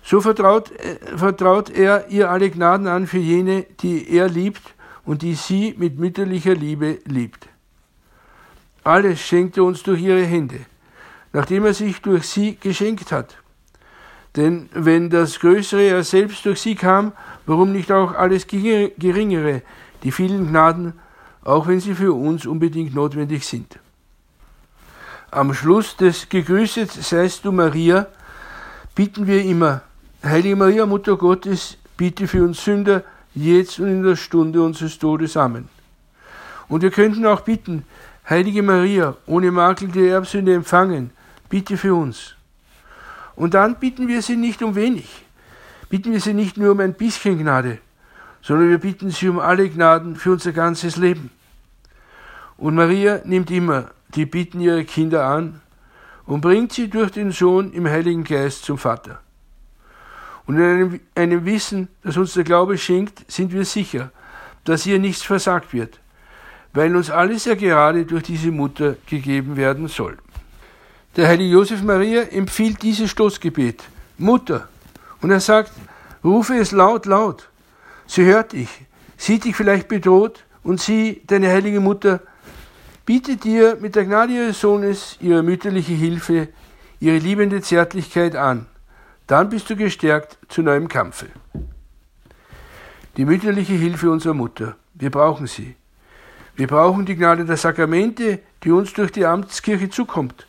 so 0.02 0.20
vertraut, 0.20 0.70
äh, 0.70 0.98
vertraut 1.16 1.68
er 1.68 2.08
ihr 2.08 2.30
alle 2.30 2.48
Gnaden 2.48 2.86
an 2.86 3.06
für 3.06 3.18
jene, 3.18 3.66
die 3.80 4.08
er 4.08 4.28
liebt 4.28 4.62
und 5.04 5.22
die 5.22 5.34
sie 5.34 5.74
mit 5.78 5.98
mütterlicher 5.98 6.54
Liebe 6.54 7.00
liebt. 7.06 7.48
Alles 8.84 9.20
schenkt 9.20 9.56
er 9.56 9.64
uns 9.64 9.82
durch 9.82 10.00
ihre 10.00 10.22
Hände, 10.22 10.60
nachdem 11.32 11.66
er 11.66 11.74
sich 11.74 12.00
durch 12.02 12.28
sie 12.28 12.56
geschenkt 12.56 13.12
hat. 13.12 13.36
Denn 14.36 14.68
wenn 14.72 15.08
das 15.08 15.40
Größere 15.40 15.82
er 15.82 16.04
selbst 16.04 16.44
durch 16.44 16.60
sie 16.60 16.74
kam, 16.74 17.12
warum 17.46 17.72
nicht 17.72 17.90
auch 17.90 18.14
alles 18.14 18.46
Geringere, 18.46 19.62
die 20.02 20.12
vielen 20.12 20.48
Gnaden, 20.48 20.92
auch 21.42 21.68
wenn 21.68 21.80
sie 21.80 21.94
für 21.94 22.12
uns 22.12 22.44
unbedingt 22.44 22.94
notwendig 22.94 23.46
sind. 23.46 23.78
Am 25.30 25.54
Schluss 25.54 25.96
des 25.96 26.28
Gegrüßet 26.28 26.90
seist 26.90 27.44
du 27.44 27.52
Maria, 27.52 28.06
bitten 28.94 29.26
wir 29.26 29.42
immer, 29.42 29.82
Heilige 30.24 30.56
Maria, 30.56 30.86
Mutter 30.86 31.16
Gottes, 31.16 31.78
bitte 31.96 32.26
für 32.26 32.42
uns 32.42 32.64
Sünder, 32.64 33.04
jetzt 33.34 33.78
und 33.78 33.88
in 33.88 34.02
der 34.02 34.16
Stunde 34.16 34.62
unseres 34.62 34.98
Todes. 34.98 35.36
Amen. 35.36 35.68
Und 36.68 36.82
wir 36.82 36.90
könnten 36.90 37.26
auch 37.26 37.40
bitten, 37.40 37.84
Heilige 38.28 38.62
Maria, 38.62 39.16
ohne 39.26 39.52
Makel 39.52 39.88
der 39.88 40.14
Erbsünde 40.14 40.54
empfangen, 40.54 41.10
bitte 41.48 41.76
für 41.76 41.94
uns. 41.94 42.34
Und 43.34 43.54
dann 43.54 43.76
bitten 43.76 44.08
wir 44.08 44.22
sie 44.22 44.36
nicht 44.36 44.62
um 44.62 44.74
wenig. 44.74 45.24
Bitten 45.88 46.12
wir 46.12 46.20
sie 46.20 46.34
nicht 46.34 46.56
nur 46.56 46.72
um 46.72 46.80
ein 46.80 46.94
bisschen 46.94 47.38
Gnade, 47.38 47.78
sondern 48.42 48.70
wir 48.70 48.78
bitten 48.78 49.10
sie 49.10 49.28
um 49.28 49.38
alle 49.38 49.68
Gnaden 49.68 50.16
für 50.16 50.32
unser 50.32 50.52
ganzes 50.52 50.96
Leben. 50.96 51.30
Und 52.56 52.74
Maria 52.74 53.20
nimmt 53.24 53.50
immer 53.50 53.90
die 54.14 54.26
Bitten 54.26 54.60
ihrer 54.60 54.84
Kinder 54.84 55.26
an 55.26 55.60
und 56.24 56.40
bringt 56.40 56.72
sie 56.72 56.88
durch 56.88 57.12
den 57.12 57.30
Sohn 57.30 57.72
im 57.72 57.86
Heiligen 57.86 58.24
Geist 58.24 58.64
zum 58.64 58.78
Vater. 58.78 59.20
Und 60.46 60.56
in 60.56 60.62
einem, 60.62 61.00
einem 61.14 61.44
Wissen, 61.44 61.88
das 62.02 62.16
uns 62.16 62.34
der 62.34 62.44
Glaube 62.44 62.78
schenkt, 62.78 63.30
sind 63.30 63.52
wir 63.52 63.64
sicher, 63.64 64.10
dass 64.64 64.86
ihr 64.86 64.98
nichts 64.98 65.22
versagt 65.22 65.72
wird, 65.72 66.00
weil 66.72 66.94
uns 66.96 67.10
alles 67.10 67.44
ja 67.44 67.54
gerade 67.54 68.04
durch 68.04 68.24
diese 68.24 68.50
Mutter 68.50 68.96
gegeben 69.06 69.56
werden 69.56 69.88
soll. 69.88 70.18
Der 71.16 71.28
heilige 71.28 71.54
Josef 71.54 71.82
Maria 71.82 72.24
empfiehlt 72.24 72.82
dieses 72.82 73.10
Stoßgebet. 73.10 73.82
Mutter. 74.18 74.68
Und 75.22 75.30
er 75.30 75.40
sagt, 75.40 75.72
rufe 76.22 76.54
es 76.56 76.72
laut, 76.72 77.06
laut. 77.06 77.48
Sie 78.06 78.26
hört 78.26 78.52
dich, 78.52 78.68
sieht 79.16 79.44
dich 79.44 79.56
vielleicht 79.56 79.88
bedroht 79.88 80.44
und 80.62 80.78
sie, 80.78 81.22
deine 81.26 81.48
heilige 81.48 81.80
Mutter, 81.80 82.20
bietet 83.06 83.44
dir 83.44 83.78
mit 83.80 83.96
der 83.96 84.04
Gnade 84.04 84.34
ihres 84.34 84.60
Sohnes 84.60 85.16
ihre 85.20 85.42
mütterliche 85.42 85.94
Hilfe, 85.94 86.48
ihre 87.00 87.16
liebende 87.16 87.62
Zärtlichkeit 87.62 88.36
an. 88.36 88.66
Dann 89.26 89.48
bist 89.48 89.70
du 89.70 89.76
gestärkt 89.76 90.36
zu 90.48 90.62
neuem 90.62 90.86
Kampfe. 90.86 91.28
Die 93.16 93.24
mütterliche 93.24 93.72
Hilfe 93.72 94.10
unserer 94.10 94.34
Mutter. 94.34 94.76
Wir 94.92 95.10
brauchen 95.10 95.46
sie. 95.46 95.76
Wir 96.56 96.66
brauchen 96.66 97.06
die 97.06 97.16
Gnade 97.16 97.46
der 97.46 97.56
Sakramente, 97.56 98.40
die 98.62 98.70
uns 98.70 98.92
durch 98.92 99.12
die 99.12 99.24
Amtskirche 99.24 99.88
zukommt. 99.88 100.46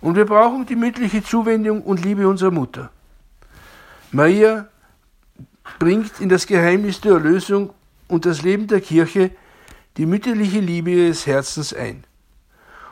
Und 0.00 0.16
wir 0.16 0.26
brauchen 0.26 0.66
die 0.66 0.76
mütterliche 0.76 1.22
Zuwendung 1.22 1.82
und 1.82 2.04
Liebe 2.04 2.28
unserer 2.28 2.50
Mutter. 2.50 2.90
Maria 4.12 4.68
bringt 5.78 6.20
in 6.20 6.28
das 6.28 6.46
Geheimnis 6.46 7.00
der 7.00 7.14
Erlösung 7.14 7.72
und 8.08 8.24
das 8.24 8.42
Leben 8.42 8.66
der 8.66 8.80
Kirche 8.80 9.30
die 9.96 10.06
mütterliche 10.06 10.60
Liebe 10.60 10.90
ihres 10.90 11.26
Herzens 11.26 11.72
ein. 11.72 12.04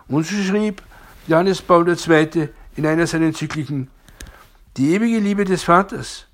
Und 0.09 0.27
so 0.27 0.37
schrieb 0.43 0.83
Johannes 1.27 1.63
Paul 1.63 1.89
II. 1.89 2.49
in 2.77 2.87
einer 2.87 3.07
seiner 3.07 3.27
Enzykliken, 3.27 3.89
die 4.77 4.95
ewige 4.95 5.19
Liebe 5.19 5.45
des 5.45 5.63
Vaters, 5.63 6.27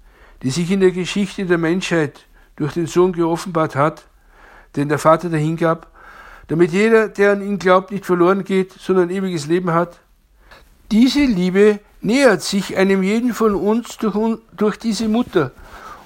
die 0.42 0.50
sich 0.50 0.70
in 0.70 0.80
der 0.80 0.92
Geschichte 0.92 1.44
der 1.44 1.58
Menschheit 1.58 2.26
durch 2.56 2.72
den 2.72 2.86
Sohn 2.86 3.12
geoffenbart 3.12 3.76
hat, 3.76 4.04
den 4.76 4.88
der 4.88 4.98
Vater 4.98 5.28
dahingab, 5.28 5.88
damit 6.48 6.72
jeder, 6.72 7.08
der 7.08 7.32
an 7.32 7.42
ihn 7.42 7.58
glaubt, 7.58 7.90
nicht 7.90 8.06
verloren 8.06 8.44
geht, 8.44 8.72
sondern 8.72 9.10
ewiges 9.10 9.46
Leben 9.46 9.72
hat, 9.72 10.00
diese 10.90 11.20
Liebe 11.20 11.80
nähert 12.00 12.42
sich 12.42 12.76
einem 12.76 13.02
jeden 13.02 13.34
von 13.34 13.54
uns 13.54 13.96
durch, 13.98 14.38
durch 14.56 14.76
diese 14.78 15.08
Mutter 15.08 15.52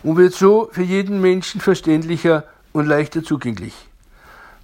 und 0.03 0.17
wird 0.17 0.35
so 0.35 0.69
für 0.73 0.83
jeden 0.83 1.21
Menschen 1.21 1.61
verständlicher 1.61 2.45
und 2.73 2.87
leichter 2.87 3.23
zugänglich. 3.23 3.75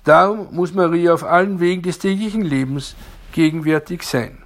Darum 0.04 0.48
muss 0.50 0.74
Maria 0.74 1.14
auf 1.14 1.24
allen 1.24 1.60
Wegen 1.60 1.82
des 1.82 1.98
täglichen 1.98 2.42
Lebens 2.42 2.96
gegenwärtig 3.32 4.02
sein. 4.02 4.38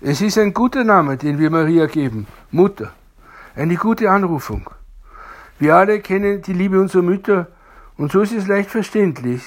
Es 0.00 0.20
ist 0.20 0.38
ein 0.38 0.54
guter 0.54 0.82
Name, 0.82 1.16
den 1.16 1.38
wir 1.38 1.50
Maria 1.50 1.86
geben, 1.86 2.26
Mutter. 2.50 2.92
Eine 3.54 3.76
gute 3.76 4.10
Anrufung. 4.10 4.68
Wir 5.58 5.76
alle 5.76 6.00
kennen 6.00 6.40
die 6.40 6.54
Liebe 6.54 6.80
unserer 6.80 7.02
Mütter 7.02 7.48
und 7.98 8.12
so 8.12 8.22
ist 8.22 8.32
es 8.32 8.46
leicht 8.46 8.70
verständlich, 8.70 9.42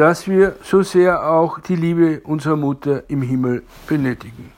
dass 0.00 0.26
wir 0.26 0.56
so 0.62 0.82
sehr 0.82 1.30
auch 1.30 1.58
die 1.60 1.76
Liebe 1.76 2.22
unserer 2.24 2.56
Mutter 2.56 3.02
im 3.08 3.20
Himmel 3.20 3.64
benötigen. 3.86 4.50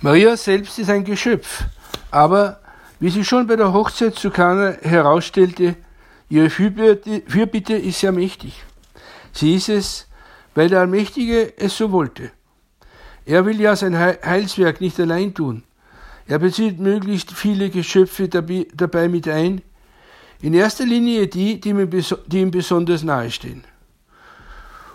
Maria 0.00 0.34
selbst 0.34 0.78
ist 0.78 0.88
ein 0.88 1.04
Geschöpf, 1.04 1.64
aber 2.10 2.58
wie 2.98 3.10
sie 3.10 3.22
schon 3.22 3.46
bei 3.46 3.56
der 3.56 3.74
Hochzeit 3.74 4.14
zu 4.14 4.30
Kana 4.30 4.78
herausstellte, 4.80 5.76
ihre 6.30 6.48
Fürbitte, 6.48 7.74
ist 7.74 8.00
sehr 8.00 8.12
mächtig. 8.12 8.64
Sie 9.34 9.56
ist 9.56 9.68
es, 9.68 10.08
weil 10.54 10.70
der 10.70 10.80
Allmächtige 10.80 11.52
es 11.58 11.76
so 11.76 11.92
wollte. 11.92 12.30
Er 13.26 13.44
will 13.44 13.60
ja 13.60 13.76
sein 13.76 13.98
Heilswerk 13.98 14.80
nicht 14.80 14.98
allein 14.98 15.34
tun. 15.34 15.64
Er 16.26 16.38
bezieht 16.38 16.80
möglichst 16.80 17.30
viele 17.32 17.68
Geschöpfe 17.68 18.26
dabei 18.26 19.08
mit 19.10 19.28
ein, 19.28 19.60
in 20.40 20.54
erster 20.54 20.86
Linie 20.86 21.26
die, 21.26 21.60
die 21.60 22.38
ihm 22.40 22.50
besonders 22.50 23.02
nahestehen. 23.02 23.64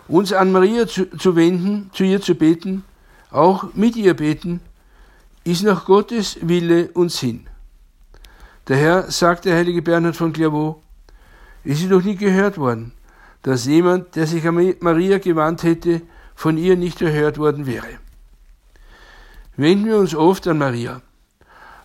Uns 0.08 0.32
an 0.32 0.52
Maria 0.52 0.86
zu, 0.86 1.06
zu 1.16 1.36
wenden, 1.36 1.90
zu 1.92 2.02
ihr 2.04 2.20
zu 2.20 2.34
beten, 2.34 2.84
auch 3.30 3.74
mit 3.74 3.94
ihr 3.96 4.14
beten, 4.14 4.60
ist 5.44 5.62
nach 5.62 5.84
Gottes 5.84 6.38
Wille 6.40 6.90
und 6.94 7.12
Sinn. 7.12 7.46
Daher 8.64 9.10
sagt 9.10 9.44
der 9.44 9.56
heilige 9.56 9.82
Bernhard 9.82 10.16
von 10.16 10.32
Clairvaux, 10.32 10.82
es 11.64 11.80
ist 11.80 11.90
noch 11.90 12.02
nie 12.02 12.16
gehört 12.16 12.58
worden, 12.58 12.92
dass 13.42 13.66
jemand, 13.66 14.16
der 14.16 14.26
sich 14.26 14.46
an 14.46 14.74
Maria 14.80 15.18
gewandt 15.18 15.62
hätte, 15.62 16.02
von 16.34 16.56
ihr 16.56 16.76
nicht 16.76 17.02
erhört 17.02 17.38
worden 17.38 17.66
wäre. 17.66 17.98
Wenden 19.56 19.86
wir 19.86 19.98
uns 19.98 20.14
oft 20.14 20.46
an 20.46 20.58
Maria. 20.58 21.02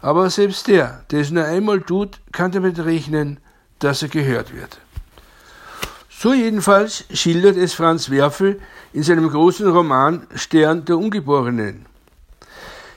Aber 0.01 0.29
selbst 0.29 0.67
der, 0.67 1.05
der 1.09 1.21
es 1.21 1.31
nur 1.31 1.45
einmal 1.45 1.81
tut, 1.81 2.19
kann 2.31 2.51
damit 2.51 2.79
rechnen, 2.79 3.39
dass 3.79 4.01
er 4.01 4.09
gehört 4.09 4.53
wird. 4.53 4.79
So 6.23 6.33
jedenfalls 6.33 7.03
schildert 7.11 7.57
es 7.57 7.73
Franz 7.73 8.09
Werfel 8.09 8.61
in 8.93 9.03
seinem 9.03 9.29
großen 9.29 9.69
Roman 9.69 10.25
Stern 10.35 10.85
der 10.85 10.97
Ungeborenen. 10.97 11.85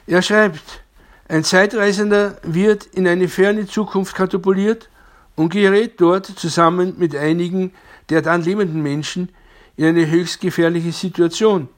Er 0.07 0.23
schreibt, 0.23 0.85
ein 1.27 1.43
Zeitreisender 1.43 2.39
wird 2.45 2.87
in 2.87 3.09
eine 3.09 3.27
ferne 3.27 3.67
Zukunft 3.67 4.15
katapultiert 4.15 4.89
und 5.35 5.49
gerät 5.49 6.01
dort 6.01 6.27
zusammen 6.27 6.95
mit 6.99 7.17
einigen 7.17 7.73
der 8.11 8.23
dann 8.23 8.43
lebenden 8.43 8.81
Menschen 8.81 9.31
in 9.77 9.87
eine 9.87 10.09
höchst 10.09 10.41
gefährliche 10.41 10.93
Situation, 10.93 11.69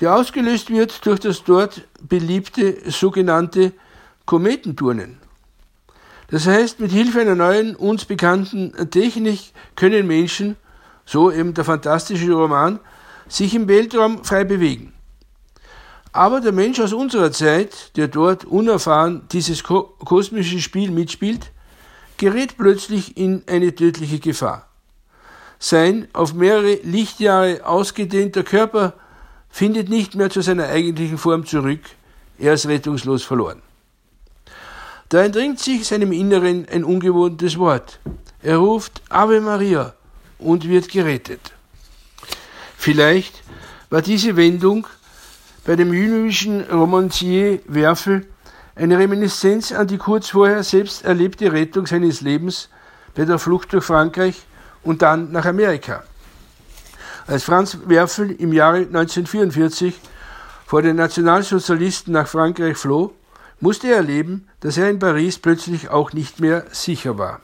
die 0.00 0.08
ausgelöst 0.08 0.70
wird 0.70 1.04
durch 1.04 1.20
das 1.20 1.44
dort 1.44 1.86
beliebte 2.00 2.90
sogenannte 2.90 3.72
Kometenturnen. 4.24 5.18
Das 6.30 6.46
heißt, 6.46 6.78
mit 6.78 6.92
Hilfe 6.92 7.20
einer 7.20 7.34
neuen, 7.34 7.74
uns 7.74 8.04
bekannten 8.04 8.72
Technik 8.90 9.52
können 9.74 10.06
Menschen, 10.06 10.56
so 11.04 11.32
eben 11.32 11.54
der 11.54 11.64
fantastische 11.64 12.32
Roman, 12.32 12.78
sich 13.28 13.54
im 13.54 13.66
Weltraum 13.66 14.24
frei 14.24 14.44
bewegen. 14.44 14.92
Aber 16.12 16.40
der 16.40 16.52
Mensch 16.52 16.80
aus 16.80 16.92
unserer 16.92 17.32
Zeit, 17.32 17.96
der 17.96 18.08
dort 18.08 18.44
unerfahren 18.44 19.22
dieses 19.32 19.62
kosmische 19.62 20.60
Spiel 20.60 20.90
mitspielt, 20.90 21.52
gerät 22.16 22.56
plötzlich 22.56 23.16
in 23.16 23.42
eine 23.46 23.74
tödliche 23.74 24.18
Gefahr. 24.18 24.68
Sein 25.58 26.08
auf 26.12 26.34
mehrere 26.34 26.74
Lichtjahre 26.82 27.64
ausgedehnter 27.64 28.44
Körper 28.44 28.94
findet 29.48 29.88
nicht 29.88 30.14
mehr 30.14 30.30
zu 30.30 30.42
seiner 30.42 30.68
eigentlichen 30.68 31.18
Form 31.18 31.44
zurück, 31.44 31.80
er 32.38 32.54
ist 32.54 32.66
rettungslos 32.66 33.22
verloren. 33.24 33.62
Da 35.10 35.24
entringt 35.24 35.58
sich 35.58 35.88
seinem 35.88 36.12
Inneren 36.12 36.68
ein 36.70 36.84
ungewohntes 36.84 37.58
Wort. 37.58 37.98
Er 38.44 38.58
ruft 38.58 39.02
Ave 39.08 39.40
Maria 39.40 39.92
und 40.38 40.68
wird 40.68 40.88
gerettet. 40.88 41.52
Vielleicht 42.76 43.42
war 43.90 44.02
diese 44.02 44.36
Wendung 44.36 44.86
bei 45.66 45.74
dem 45.74 45.92
jüdischen 45.92 46.60
Romancier 46.60 47.58
Werfel 47.66 48.28
eine 48.76 48.98
Reminiszenz 48.98 49.72
an 49.72 49.88
die 49.88 49.98
kurz 49.98 50.28
vorher 50.28 50.62
selbst 50.62 51.04
erlebte 51.04 51.50
Rettung 51.50 51.86
seines 51.86 52.20
Lebens 52.20 52.68
bei 53.16 53.24
der 53.24 53.40
Flucht 53.40 53.72
durch 53.72 53.84
Frankreich 53.84 54.36
und 54.84 55.02
dann 55.02 55.32
nach 55.32 55.44
Amerika. 55.44 56.04
Als 57.26 57.42
Franz 57.42 57.78
Werfel 57.84 58.30
im 58.30 58.52
Jahre 58.52 58.78
1944 58.78 59.92
vor 60.66 60.82
den 60.82 60.94
Nationalsozialisten 60.94 62.12
nach 62.12 62.28
Frankreich 62.28 62.76
floh, 62.76 63.12
musste 63.60 63.88
er 63.88 63.96
erleben, 63.96 64.48
dass 64.60 64.76
er 64.76 64.90
in 64.90 64.98
Paris 64.98 65.38
plötzlich 65.38 65.90
auch 65.90 66.12
nicht 66.12 66.40
mehr 66.40 66.64
sicher 66.70 67.18
war. 67.18 67.40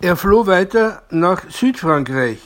Er 0.00 0.16
floh 0.16 0.46
weiter 0.46 1.02
nach 1.10 1.50
Südfrankreich. 1.50 2.38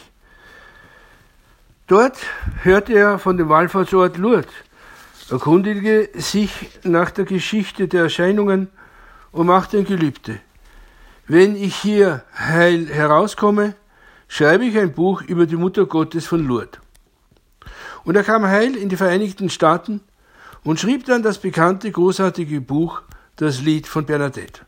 Dort 1.86 2.16
hörte 2.62 2.94
er 2.94 3.18
von 3.18 3.36
dem 3.36 3.50
Wallfahrtsort 3.50 4.16
Lourdes, 4.16 4.52
erkundigte 5.30 6.08
sich 6.14 6.70
nach 6.82 7.10
der 7.10 7.26
Geschichte 7.26 7.88
der 7.88 8.04
Erscheinungen 8.04 8.70
und 9.32 9.46
machte 9.46 9.78
ein 9.78 9.84
Gelübde. 9.84 10.40
Wenn 11.26 11.56
ich 11.56 11.76
hier 11.76 12.24
heil 12.38 12.86
herauskomme, 12.86 13.74
schreibe 14.28 14.64
ich 14.64 14.78
ein 14.78 14.92
Buch 14.92 15.20
über 15.20 15.44
die 15.44 15.56
Mutter 15.56 15.84
Gottes 15.84 16.26
von 16.26 16.46
Lourdes. 16.46 16.80
Und 18.04 18.16
er 18.16 18.24
kam 18.24 18.46
heil 18.46 18.74
in 18.76 18.88
die 18.88 18.96
Vereinigten 18.96 19.50
Staaten 19.50 20.00
und 20.64 20.80
schrieb 20.80 21.04
dann 21.06 21.22
das 21.22 21.38
bekannte, 21.38 21.90
großartige 21.90 22.60
Buch 22.60 23.02
Das 23.36 23.60
Lied 23.60 23.86
von 23.86 24.06
Bernadette. 24.06 24.62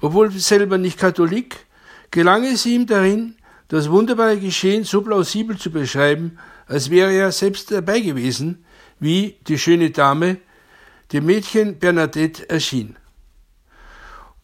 Obwohl 0.00 0.30
selber 0.30 0.78
nicht 0.78 0.98
Katholik, 0.98 1.66
gelang 2.10 2.44
es 2.44 2.66
ihm 2.66 2.86
darin, 2.86 3.36
das 3.68 3.90
wunderbare 3.90 4.38
Geschehen 4.38 4.84
so 4.84 5.02
plausibel 5.02 5.56
zu 5.56 5.70
beschreiben, 5.70 6.38
als 6.66 6.90
wäre 6.90 7.12
er 7.12 7.32
selbst 7.32 7.70
dabei 7.70 8.00
gewesen, 8.00 8.64
wie 9.00 9.36
die 9.46 9.58
schöne 9.58 9.90
Dame 9.90 10.38
dem 11.12 11.26
Mädchen 11.26 11.78
Bernadette 11.78 12.48
erschien. 12.48 12.96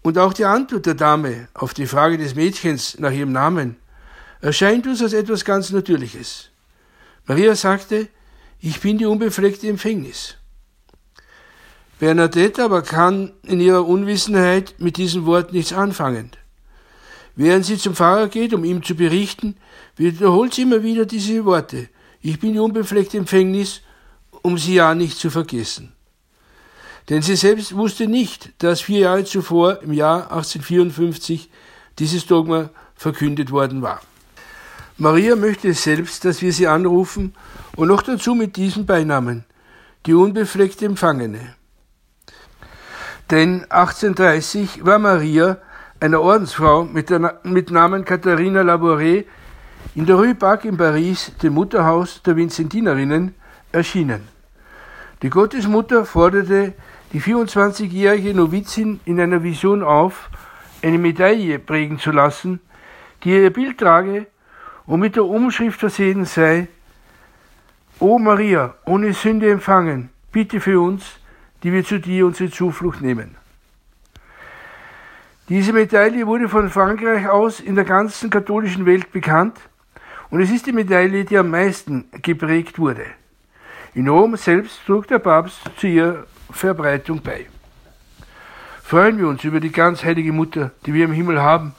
Und 0.02 0.18
auch 0.18 0.32
die 0.32 0.44
Antwort 0.44 0.86
der 0.86 0.94
Dame 0.94 1.48
auf 1.54 1.74
die 1.74 1.86
Frage 1.86 2.18
des 2.18 2.34
Mädchens 2.34 2.98
nach 2.98 3.12
ihrem 3.12 3.32
Namen 3.32 3.76
erscheint 4.40 4.86
uns 4.86 5.02
als 5.02 5.12
etwas 5.12 5.44
ganz 5.44 5.70
Natürliches. 5.70 6.50
Maria 7.26 7.54
sagte, 7.54 8.08
ich 8.62 8.80
bin 8.80 8.96
die 8.96 9.06
unbefleckte 9.06 9.68
Empfängnis. 9.68 10.36
Bernadette 11.98 12.62
aber 12.62 12.82
kann 12.82 13.32
in 13.42 13.60
ihrer 13.60 13.86
Unwissenheit 13.86 14.76
mit 14.78 14.96
diesem 14.96 15.26
Wort 15.26 15.52
nichts 15.52 15.72
anfangen. 15.72 16.30
Während 17.34 17.66
sie 17.66 17.76
zum 17.76 17.96
Pfarrer 17.96 18.28
geht, 18.28 18.54
um 18.54 18.64
ihm 18.64 18.82
zu 18.84 18.94
berichten, 18.94 19.56
wiederholt 19.96 20.54
sie 20.54 20.62
immer 20.62 20.84
wieder 20.84 21.06
diese 21.06 21.44
Worte. 21.44 21.88
Ich 22.20 22.38
bin 22.38 22.52
die 22.52 22.60
unbefleckte 22.60 23.18
Empfängnis, 23.18 23.80
um 24.42 24.56
sie 24.56 24.74
ja 24.74 24.94
nicht 24.94 25.18
zu 25.18 25.30
vergessen. 25.30 25.92
Denn 27.08 27.22
sie 27.22 27.34
selbst 27.34 27.74
wusste 27.74 28.06
nicht, 28.06 28.52
dass 28.58 28.80
vier 28.80 29.00
Jahre 29.00 29.24
zuvor, 29.24 29.82
im 29.82 29.92
Jahr 29.92 30.30
1854, 30.30 31.50
dieses 31.98 32.26
Dogma 32.26 32.70
verkündet 32.94 33.50
worden 33.50 33.82
war. 33.82 34.00
Maria 35.02 35.34
möchte 35.34 35.74
selbst, 35.74 36.24
dass 36.24 36.42
wir 36.42 36.52
sie 36.52 36.68
anrufen 36.68 37.34
und 37.74 37.88
noch 37.88 38.02
dazu 38.02 38.36
mit 38.36 38.54
diesem 38.54 38.86
Beinamen, 38.86 39.44
die 40.06 40.14
unbefleckte 40.14 40.86
Empfangene. 40.86 41.56
Denn 43.28 43.64
1830 43.68 44.86
war 44.86 45.00
Maria, 45.00 45.58
einer 45.98 46.20
Ordensfrau 46.20 46.84
mit, 46.84 47.10
der, 47.10 47.40
mit 47.42 47.72
Namen 47.72 48.04
Katharina 48.04 48.60
Labouré, 48.60 49.24
in 49.96 50.06
der 50.06 50.14
Rue 50.14 50.36
Bac 50.36 50.64
in 50.64 50.76
Paris, 50.76 51.32
dem 51.42 51.54
Mutterhaus 51.54 52.22
der 52.22 52.36
Vincentinerinnen, 52.36 53.34
erschienen. 53.72 54.28
Die 55.22 55.30
Gottesmutter 55.30 56.04
forderte 56.04 56.74
die 57.12 57.20
24-jährige 57.20 58.34
Novizin 58.34 59.00
in 59.04 59.20
einer 59.20 59.42
Vision 59.42 59.82
auf, 59.82 60.30
eine 60.80 60.98
Medaille 60.98 61.58
prägen 61.58 61.98
zu 61.98 62.12
lassen, 62.12 62.60
die 63.24 63.30
ihr 63.30 63.52
Bild 63.52 63.78
trage 63.78 64.28
und 64.92 65.00
mit 65.00 65.16
der 65.16 65.24
Umschrift 65.24 65.80
versehen 65.80 66.26
sei, 66.26 66.68
O 67.98 68.18
Maria, 68.18 68.74
ohne 68.84 69.14
Sünde 69.14 69.50
empfangen, 69.50 70.10
bitte 70.32 70.60
für 70.60 70.78
uns, 70.82 71.18
die 71.62 71.72
wir 71.72 71.82
zu 71.82 71.98
dir 71.98 72.26
unsere 72.26 72.50
Zuflucht 72.50 73.00
nehmen. 73.00 73.34
Diese 75.48 75.72
Medaille 75.72 76.26
wurde 76.26 76.46
von 76.46 76.68
Frankreich 76.68 77.26
aus 77.26 77.58
in 77.58 77.74
der 77.74 77.86
ganzen 77.86 78.28
katholischen 78.28 78.84
Welt 78.84 79.10
bekannt 79.12 79.56
und 80.28 80.42
es 80.42 80.50
ist 80.50 80.66
die 80.66 80.72
Medaille, 80.72 81.24
die 81.24 81.38
am 81.38 81.48
meisten 81.48 82.04
geprägt 82.20 82.78
wurde. 82.78 83.06
In 83.94 84.08
Rom 84.08 84.36
selbst 84.36 84.84
trug 84.84 85.08
der 85.08 85.20
Papst 85.20 85.70
zu 85.78 85.86
ihrer 85.86 86.26
Verbreitung 86.50 87.22
bei. 87.22 87.46
Freuen 88.82 89.16
wir 89.16 89.26
uns 89.26 89.42
über 89.42 89.60
die 89.60 89.72
ganz 89.72 90.04
heilige 90.04 90.34
Mutter, 90.34 90.72
die 90.84 90.92
wir 90.92 91.06
im 91.06 91.12
Himmel 91.12 91.40
haben, 91.40 91.74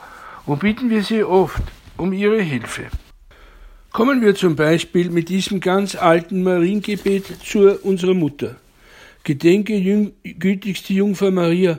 und 0.48 0.62
bitten 0.62 0.90
wir 0.90 1.04
sie 1.04 1.24
oft 1.24 1.62
um 1.96 2.12
ihre 2.12 2.42
Hilfe. 2.42 2.88
Kommen 3.94 4.24
wir 4.24 4.34
zum 4.34 4.56
Beispiel 4.56 5.12
mit 5.12 5.30
diesem 5.30 5.60
ganz 5.60 5.94
alten 5.94 6.42
Mariengebet 6.42 7.26
zu 7.46 7.78
unserer 7.84 8.16
Mutter. 8.16 8.56
Gedenke, 9.24 9.76
jüng, 9.76 10.14
gütigste 10.24 10.94
Jungfrau 10.94 11.30
Maria. 11.30 11.78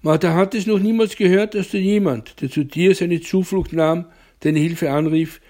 Martha 0.00 0.32
hat 0.32 0.54
es 0.54 0.66
noch 0.66 0.78
niemals 0.78 1.16
gehört, 1.16 1.54
dass 1.54 1.68
du 1.68 1.76
jemand, 1.76 2.40
der 2.40 2.50
zu 2.50 2.64
dir 2.64 2.94
seine 2.94 3.20
Zuflucht 3.20 3.74
nahm, 3.74 4.06
deine 4.40 4.58
Hilfe 4.58 4.90
anrief 4.90 5.42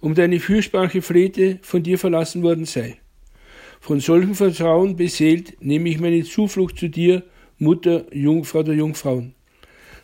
um 0.00 0.14
deine 0.14 0.38
Fürsprache 0.38 1.00
flehte, 1.00 1.60
von 1.62 1.82
dir 1.82 1.98
verlassen 1.98 2.42
worden 2.42 2.66
sei. 2.66 2.98
Von 3.80 4.00
solchem 4.00 4.34
Vertrauen 4.34 4.96
beseelt 4.96 5.62
nehme 5.62 5.88
ich 5.88 5.98
meine 5.98 6.24
Zuflucht 6.24 6.78
zu 6.78 6.90
dir, 6.90 7.22
Mutter, 7.56 8.04
Jungfrau 8.12 8.62
der 8.62 8.74
Jungfrauen. 8.74 9.34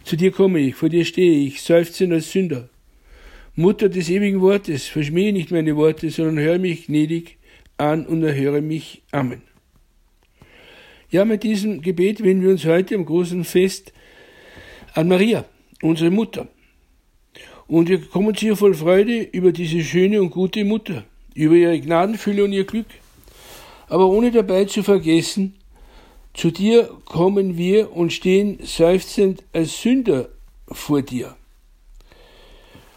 Zu 0.04 0.16
dir 0.16 0.32
komme 0.32 0.60
ich, 0.60 0.74
vor 0.74 0.88
dir 0.88 1.04
stehe 1.04 1.46
ich, 1.46 1.60
seufzend 1.60 2.14
als 2.14 2.32
Sünder. 2.32 2.70
Mutter 3.56 3.88
des 3.88 4.08
ewigen 4.08 4.40
Wortes, 4.40 4.86
verschmähe 4.86 5.32
nicht 5.32 5.50
meine 5.50 5.76
Worte, 5.76 6.10
sondern 6.10 6.38
höre 6.38 6.58
mich 6.58 6.86
gnädig 6.86 7.38
an 7.76 8.06
und 8.06 8.22
erhöre 8.22 8.60
mich. 8.62 9.02
Amen. 9.10 9.42
Ja, 11.10 11.24
mit 11.24 11.42
diesem 11.42 11.82
Gebet 11.82 12.22
wenden 12.22 12.44
wir 12.44 12.50
uns 12.50 12.64
heute 12.64 12.94
am 12.94 13.04
großen 13.04 13.44
Fest 13.44 13.92
an 14.94 15.08
Maria, 15.08 15.44
unsere 15.82 16.10
Mutter. 16.10 16.46
Und 17.66 17.88
wir 17.88 18.00
kommen 18.00 18.34
zu 18.34 18.46
ihr 18.46 18.56
voll 18.56 18.74
Freude 18.74 19.22
über 19.22 19.52
diese 19.52 19.82
schöne 19.82 20.20
und 20.22 20.30
gute 20.30 20.64
Mutter, 20.64 21.04
über 21.34 21.54
ihre 21.54 21.80
Gnadenfülle 21.80 22.44
und 22.44 22.52
ihr 22.52 22.64
Glück. 22.64 22.86
Aber 23.88 24.06
ohne 24.08 24.30
dabei 24.30 24.66
zu 24.66 24.82
vergessen, 24.84 25.54
zu 26.32 26.52
dir 26.52 26.88
kommen 27.04 27.56
wir 27.56 27.92
und 27.92 28.12
stehen 28.12 28.58
seufzend 28.62 29.42
als 29.52 29.82
Sünder 29.82 30.28
vor 30.68 31.02
dir. 31.02 31.36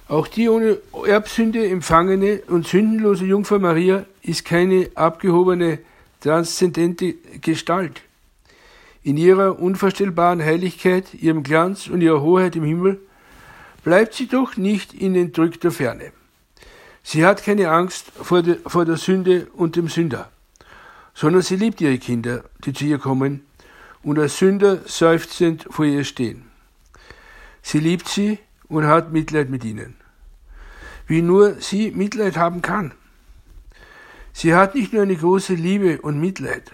Auch 0.07 0.27
die 0.27 0.49
ohne 0.49 0.77
Erbsünde 1.05 1.67
empfangene 1.67 2.41
und 2.47 2.67
sündenlose 2.67 3.25
Jungfrau 3.25 3.59
Maria 3.59 4.05
ist 4.21 4.45
keine 4.45 4.89
abgehobene, 4.95 5.79
transzendente 6.21 7.15
Gestalt. 7.41 8.01
In 9.01 9.17
ihrer 9.17 9.59
unvorstellbaren 9.59 10.43
Heiligkeit, 10.43 11.13
ihrem 11.13 11.43
Glanz 11.43 11.87
und 11.87 12.01
ihrer 12.01 12.21
Hoheit 12.21 12.55
im 12.55 12.63
Himmel 12.63 12.99
bleibt 13.83 14.13
sie 14.13 14.27
doch 14.27 14.55
nicht 14.55 14.93
in 14.93 15.15
entrückter 15.15 15.71
Ferne. 15.71 16.11
Sie 17.03 17.25
hat 17.25 17.43
keine 17.43 17.69
Angst 17.69 18.11
vor 18.11 18.41
der, 18.41 18.57
vor 18.65 18.85
der 18.85 18.95
Sünde 18.95 19.47
und 19.53 19.75
dem 19.75 19.89
Sünder, 19.89 20.31
sondern 21.13 21.41
sie 21.41 21.57
liebt 21.57 21.81
ihre 21.81 21.97
Kinder, 21.97 22.45
die 22.65 22.71
zu 22.71 22.85
ihr 22.85 22.97
kommen 22.97 23.45
und 24.03 24.19
als 24.19 24.37
Sünder 24.37 24.79
seufzend 24.85 25.65
vor 25.69 25.85
ihr 25.85 26.05
stehen. 26.05 26.45
Sie 27.61 27.79
liebt 27.79 28.07
sie 28.07 28.39
und 28.67 28.87
hat 28.87 29.11
Mitleid 29.11 29.49
mit 29.49 29.63
ihnen, 29.63 29.95
wie 31.07 31.21
nur 31.21 31.55
sie 31.55 31.91
Mitleid 31.91 32.37
haben 32.37 32.61
kann. 32.61 32.93
Sie 34.33 34.55
hat 34.55 34.75
nicht 34.75 34.93
nur 34.93 35.03
eine 35.03 35.15
große 35.15 35.53
Liebe 35.53 36.01
und 36.01 36.19
Mitleid. 36.19 36.71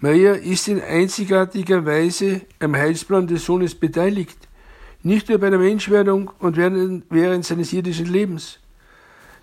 Maria 0.00 0.32
ist 0.32 0.68
in 0.68 0.80
einzigartiger 0.80 1.84
Weise 1.84 2.42
am 2.60 2.76
Heilsplan 2.76 3.26
des 3.26 3.44
Sohnes 3.44 3.74
beteiligt, 3.74 4.48
nicht 5.02 5.28
nur 5.28 5.38
bei 5.38 5.50
der 5.50 5.58
Menschwerdung 5.58 6.30
und 6.38 6.56
während, 6.56 7.44
seines 7.44 7.72
irdischen 7.72 8.06
Lebens. 8.06 8.58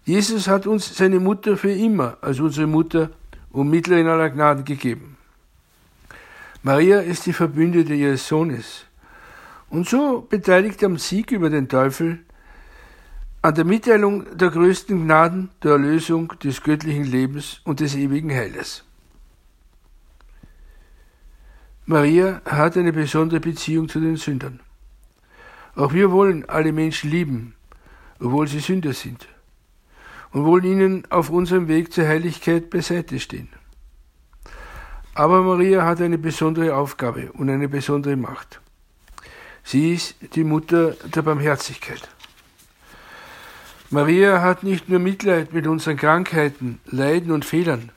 Jesus 0.06 0.48
hat 0.48 0.68
uns 0.68 0.96
seine 0.96 1.20
Mutter 1.20 1.58
für 1.58 1.72
immer 1.72 2.18
als 2.22 2.40
unsere 2.40 2.68
Mutter 2.68 3.12
und 3.52 3.70
Mittlerin 3.70 4.08
aller 4.08 4.30
Gnaden 4.30 4.66
gegeben. 4.66 5.18
Maria 6.64 7.00
ist 7.00 7.26
die 7.26 7.34
Verbündete 7.34 7.94
ihres 7.94 8.28
Sohnes 8.28 8.86
und 9.72 9.88
so 9.88 10.28
beteiligt 10.30 10.84
am 10.84 10.98
Sieg 10.98 11.32
über 11.32 11.50
den 11.50 11.70
Teufel, 11.70 12.20
an 13.42 13.56
der 13.56 13.66
Mitteilung 13.66 14.38
der 14.38 14.52
größten 14.52 15.06
Gnaden, 15.06 15.50
der 15.64 15.72
Erlösung 15.72 16.34
des 16.44 16.62
göttlichen 16.62 17.06
Lebens 17.06 17.62
und 17.64 17.80
des 17.80 17.96
ewigen 17.96 18.32
Heiles. 18.32 18.84
Maria 21.86 22.42
hat 22.46 22.78
eine 22.78 22.94
besondere 22.94 23.40
Beziehung 23.40 23.90
zu 23.90 24.00
den 24.00 24.18
Sündern. 24.18 24.60
Auch 25.76 25.94
wir 25.94 26.12
wollen 26.12 26.48
alle 26.48 26.74
Menschen 26.74 27.10
lieben, 27.10 27.56
obwohl 28.20 28.48
sie 28.48 28.60
Sünder 28.60 28.94
sind, 28.94 29.28
und 30.32 30.44
wollen 30.44 30.66
ihnen 30.66 31.04
auf 31.10 31.30
unserem 31.30 31.70
Weg 31.70 31.94
zur 31.94 32.08
Heiligkeit 32.08 32.70
beiseite 32.70 33.20
stehen. 33.20 33.48
Aber 35.16 35.42
Maria 35.42 35.84
hat 35.86 36.02
eine 36.02 36.18
besondere 36.18 36.76
Aufgabe 36.76 37.32
und 37.32 37.50
eine 37.50 37.70
besondere 37.70 38.18
Macht. 38.18 38.62
Sie 39.64 39.94
ist 39.94 40.16
die 40.36 40.44
Mutter 40.44 40.96
der 41.14 41.22
Barmherzigkeit. 41.22 42.10
Maria 43.90 44.42
hat 44.42 44.64
nicht 44.64 44.88
nur 44.90 45.00
Mitleid 45.00 45.54
mit 45.54 45.68
unseren 45.68 45.98
Krankheiten, 45.98 46.80
Leiden 46.86 47.32
und 47.32 47.46
Fehlern. 47.46 47.92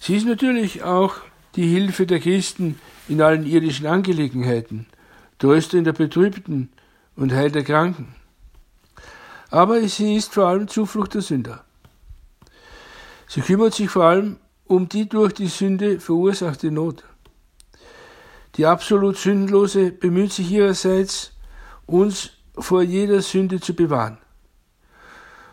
Sie 0.00 0.16
ist 0.16 0.26
natürlich 0.26 0.84
auch 0.84 1.16
die 1.56 1.66
Hilfe 1.66 2.06
der 2.06 2.20
Christen 2.20 2.78
in 3.08 3.20
allen 3.20 3.46
irdischen 3.46 3.86
Angelegenheiten, 3.86 4.86
Trösterin 5.38 5.84
der 5.84 5.92
Betrübten 5.92 6.70
und 7.16 7.32
Heil 7.32 7.50
der 7.50 7.64
Kranken. 7.64 8.14
Aber 9.50 9.80
sie 9.88 10.16
ist 10.16 10.34
vor 10.34 10.46
allem 10.46 10.68
Zuflucht 10.68 11.14
der 11.14 11.22
Sünder. 11.22 11.64
Sie 13.26 13.40
kümmert 13.40 13.74
sich 13.74 13.90
vor 13.90 14.04
allem 14.04 14.36
um 14.66 14.88
die 14.88 15.08
durch 15.08 15.32
die 15.32 15.48
Sünde 15.48 16.00
verursachte 16.00 16.70
Not. 16.70 17.04
Die 18.56 18.64
absolut 18.64 19.18
Sündenlose 19.18 19.92
bemüht 19.92 20.32
sich 20.32 20.50
ihrerseits, 20.50 21.32
uns 21.84 22.30
vor 22.56 22.82
jeder 22.82 23.20
Sünde 23.20 23.60
zu 23.60 23.74
bewahren. 23.74 24.18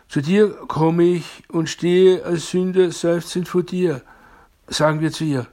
Zu 0.08 0.22
dir 0.22 0.50
komme 0.68 1.04
ich 1.04 1.42
und 1.48 1.68
stehe 1.68 2.24
als 2.24 2.50
Sünder 2.50 2.90
seufzend 2.92 3.48
vor 3.48 3.62
dir, 3.62 4.02
sagen 4.68 5.00
wir 5.00 5.12
zu 5.12 5.24
ihr. 5.24 5.46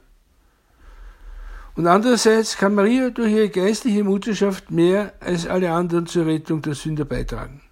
Und 1.74 1.86
andererseits 1.86 2.56
kann 2.56 2.74
Maria 2.74 3.10
durch 3.10 3.32
ihre 3.32 3.48
geistliche 3.48 4.04
Mutterschaft 4.04 4.70
mehr 4.70 5.14
als 5.20 5.46
alle 5.46 5.72
anderen 5.72 6.06
zur 6.06 6.26
Rettung 6.26 6.62
der 6.62 6.74
Sünder 6.74 7.04
beitragen. 7.04 7.62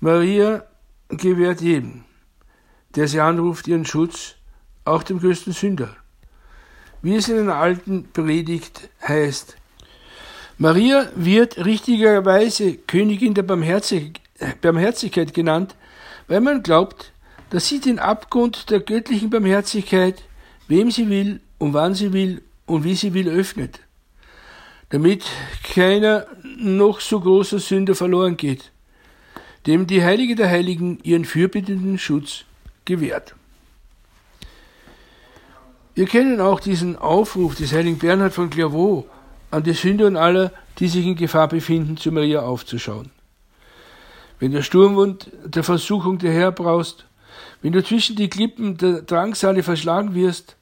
Maria 0.00 0.64
gewährt 1.08 1.60
jedem, 1.60 2.04
der 2.94 3.08
sie 3.08 3.20
anruft, 3.20 3.68
ihren 3.68 3.84
Schutz, 3.84 4.36
auch 4.84 5.02
dem 5.02 5.18
größten 5.18 5.52
Sünder. 5.52 5.96
Wie 7.02 7.16
es 7.16 7.28
in 7.28 7.38
einer 7.38 7.56
alten 7.56 8.08
Predigt 8.12 8.90
heißt, 9.06 9.56
Maria 10.58 11.08
wird 11.14 11.64
richtigerweise 11.64 12.74
Königin 12.74 13.32
der 13.32 13.44
Barmherzigkeit 13.44 15.32
genannt, 15.32 15.74
weil 16.28 16.42
man 16.42 16.62
glaubt, 16.62 17.12
dass 17.48 17.66
sie 17.66 17.80
den 17.80 17.98
Abgrund 17.98 18.68
der 18.68 18.80
göttlichen 18.80 19.30
Barmherzigkeit, 19.30 20.22
wem 20.68 20.90
sie 20.90 21.08
will, 21.08 21.40
und 21.58 21.72
wann 21.72 21.94
sie 21.94 22.12
will 22.12 22.42
und 22.66 22.84
wie 22.84 22.94
sie 22.94 23.14
will 23.14 23.28
öffnet, 23.28 23.80
damit 24.90 25.24
keiner 25.74 26.26
noch 26.58 27.00
so 27.00 27.20
großer 27.20 27.58
Sünder 27.58 27.94
verloren 27.94 28.36
geht, 28.36 28.72
dem 29.66 29.86
die 29.86 30.04
Heilige 30.04 30.34
der 30.34 30.50
Heiligen 30.50 30.98
ihren 31.02 31.24
fürbittenden 31.24 31.98
Schutz 31.98 32.44
gewährt. 32.84 33.34
Wir 35.94 36.06
kennen 36.06 36.40
auch 36.40 36.60
diesen 36.60 36.96
Aufruf 36.96 37.56
des 37.56 37.72
heiligen 37.72 37.98
Bernhard 37.98 38.32
von 38.32 38.48
Clairvaux 38.48 39.06
an 39.50 39.62
die 39.64 39.72
Sünder 39.72 40.06
und 40.06 40.16
aller, 40.16 40.52
die 40.78 40.88
sich 40.88 41.04
in 41.04 41.16
Gefahr 41.16 41.48
befinden, 41.48 41.96
zu 41.96 42.12
Maria 42.12 42.42
aufzuschauen. 42.42 43.10
Wenn 44.38 44.52
der 44.52 44.62
Sturmwind 44.62 45.30
der 45.44 45.64
Versuchung 45.64 46.18
daherbraust, 46.18 47.06
wenn 47.60 47.72
du 47.72 47.84
zwischen 47.84 48.16
die 48.16 48.30
Klippen 48.30 48.76
der 48.76 49.02
Drangsale 49.02 49.62
verschlagen 49.62 50.14
wirst, 50.14 50.56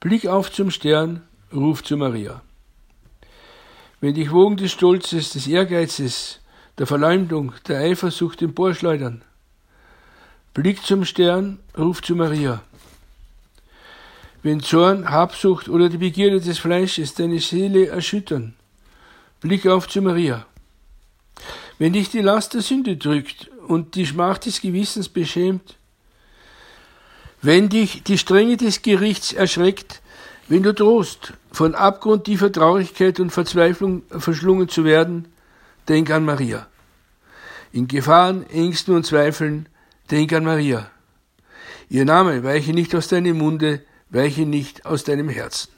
Blick 0.00 0.26
auf 0.26 0.50
zum 0.50 0.70
Stern, 0.70 1.22
ruf 1.54 1.84
zu 1.84 1.96
Maria. 1.96 2.42
Wenn 4.00 4.14
dich 4.14 4.32
Wogen 4.32 4.56
des 4.56 4.72
Stolzes, 4.72 5.30
des 5.30 5.46
Ehrgeizes, 5.46 6.40
der 6.78 6.86
Verleumdung, 6.86 7.52
der 7.68 7.80
Eifersucht 7.80 8.40
emporschleudern, 8.40 9.22
Blick 10.54 10.82
zum 10.84 11.04
Stern, 11.04 11.60
ruf 11.76 12.02
zu 12.02 12.16
Maria. 12.16 12.62
Wenn 14.42 14.60
Zorn, 14.60 15.10
Habsucht 15.10 15.68
oder 15.68 15.88
die 15.88 15.98
Begierde 15.98 16.40
des 16.40 16.58
Fleisches 16.58 17.14
deine 17.14 17.40
Seele 17.40 17.88
erschüttern, 17.88 18.54
Blick 19.40 19.66
auf 19.66 19.86
zu 19.86 20.00
Maria. 20.00 20.46
Wenn 21.78 21.92
dich 21.92 22.10
die 22.10 22.20
Last 22.20 22.54
der 22.54 22.62
Sünde 22.62 22.96
drückt 22.96 23.50
und 23.66 23.94
die 23.94 24.06
Schmach 24.06 24.38
des 24.38 24.60
Gewissens 24.60 25.08
beschämt, 25.08 25.76
wenn 27.42 27.68
dich 27.68 28.02
die 28.02 28.18
Strenge 28.18 28.56
des 28.56 28.82
Gerichts 28.82 29.32
erschreckt, 29.32 30.02
wenn 30.48 30.62
du 30.62 30.74
drohst, 30.74 31.34
von 31.52 31.74
abgrundtiefer 31.74 32.50
Traurigkeit 32.50 33.20
und 33.20 33.30
Verzweiflung 33.30 34.02
verschlungen 34.10 34.68
zu 34.68 34.84
werden, 34.84 35.28
denk 35.88 36.10
an 36.10 36.24
Maria. 36.24 36.66
In 37.72 37.88
Gefahren, 37.88 38.48
Ängsten 38.50 38.94
und 38.94 39.06
Zweifeln, 39.06 39.68
denk 40.10 40.32
an 40.32 40.44
Maria. 40.44 40.90
Ihr 41.88 42.04
Name 42.04 42.42
weiche 42.42 42.72
nicht 42.72 42.94
aus 42.94 43.08
deinem 43.08 43.38
Munde, 43.38 43.82
weiche 44.10 44.42
nicht 44.42 44.84
aus 44.86 45.04
deinem 45.04 45.28
Herzen. 45.28 45.70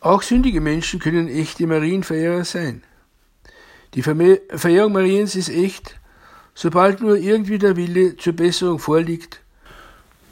Auch 0.00 0.22
sündige 0.22 0.60
Menschen 0.60 1.00
können 1.00 1.28
echte 1.28 1.66
Marienverehrer 1.66 2.44
sein. 2.44 2.82
Die 3.94 4.02
Verehrung 4.02 4.92
Mariens 4.92 5.34
ist 5.34 5.48
echt, 5.48 5.96
sobald 6.54 7.00
nur 7.00 7.16
irgendwie 7.16 7.58
der 7.58 7.76
Wille 7.76 8.16
zur 8.16 8.34
Besserung 8.34 8.78
vorliegt 8.78 9.40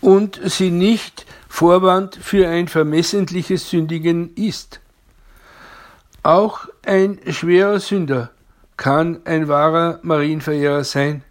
und 0.00 0.40
sie 0.44 0.70
nicht 0.70 1.26
Vorwand 1.48 2.16
für 2.16 2.48
ein 2.48 2.68
vermessentliches 2.68 3.70
Sündigen 3.70 4.34
ist. 4.36 4.80
Auch 6.22 6.68
ein 6.84 7.18
schwerer 7.30 7.80
Sünder 7.80 8.30
kann 8.76 9.20
ein 9.24 9.48
wahrer 9.48 10.00
Marienverehrer 10.02 10.84
sein, 10.84 11.24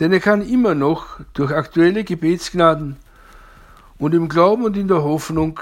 denn 0.00 0.12
er 0.12 0.20
kann 0.20 0.42
immer 0.42 0.74
noch 0.74 1.20
durch 1.34 1.52
aktuelle 1.52 2.04
Gebetsgnaden 2.04 2.96
und 3.98 4.14
im 4.14 4.28
Glauben 4.28 4.64
und 4.64 4.76
in 4.76 4.88
der 4.88 5.02
Hoffnung 5.02 5.60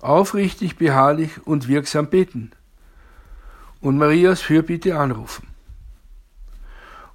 aufrichtig, 0.00 0.76
beharrlich 0.76 1.44
und 1.44 1.68
wirksam 1.68 2.08
beten 2.08 2.52
und 3.80 3.98
Marias 3.98 4.40
Fürbitte 4.40 4.98
anrufen, 4.98 5.46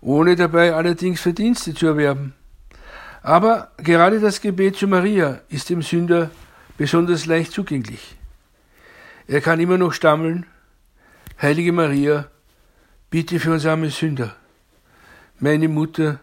ohne 0.01 0.35
dabei 0.35 0.73
allerdings 0.73 1.21
Verdienste 1.21 1.73
zu 1.73 1.87
erwerben. 1.87 2.33
Aber 3.23 3.71
gerade 3.77 4.19
das 4.19 4.41
Gebet 4.41 4.77
zu 4.77 4.87
Maria 4.87 5.41
ist 5.49 5.69
dem 5.69 5.81
Sünder 5.81 6.29
besonders 6.77 7.25
leicht 7.25 7.51
zugänglich. 7.51 8.15
Er 9.27 9.41
kann 9.41 9.59
immer 9.59 9.77
noch 9.77 9.93
stammeln, 9.93 10.45
Heilige 11.39 11.71
Maria, 11.71 12.25
bitte 13.11 13.39
für 13.39 13.51
uns 13.51 13.65
arme 13.65 13.91
Sünder, 13.91 14.35
meine 15.39 15.67
Mutter, 15.67 16.19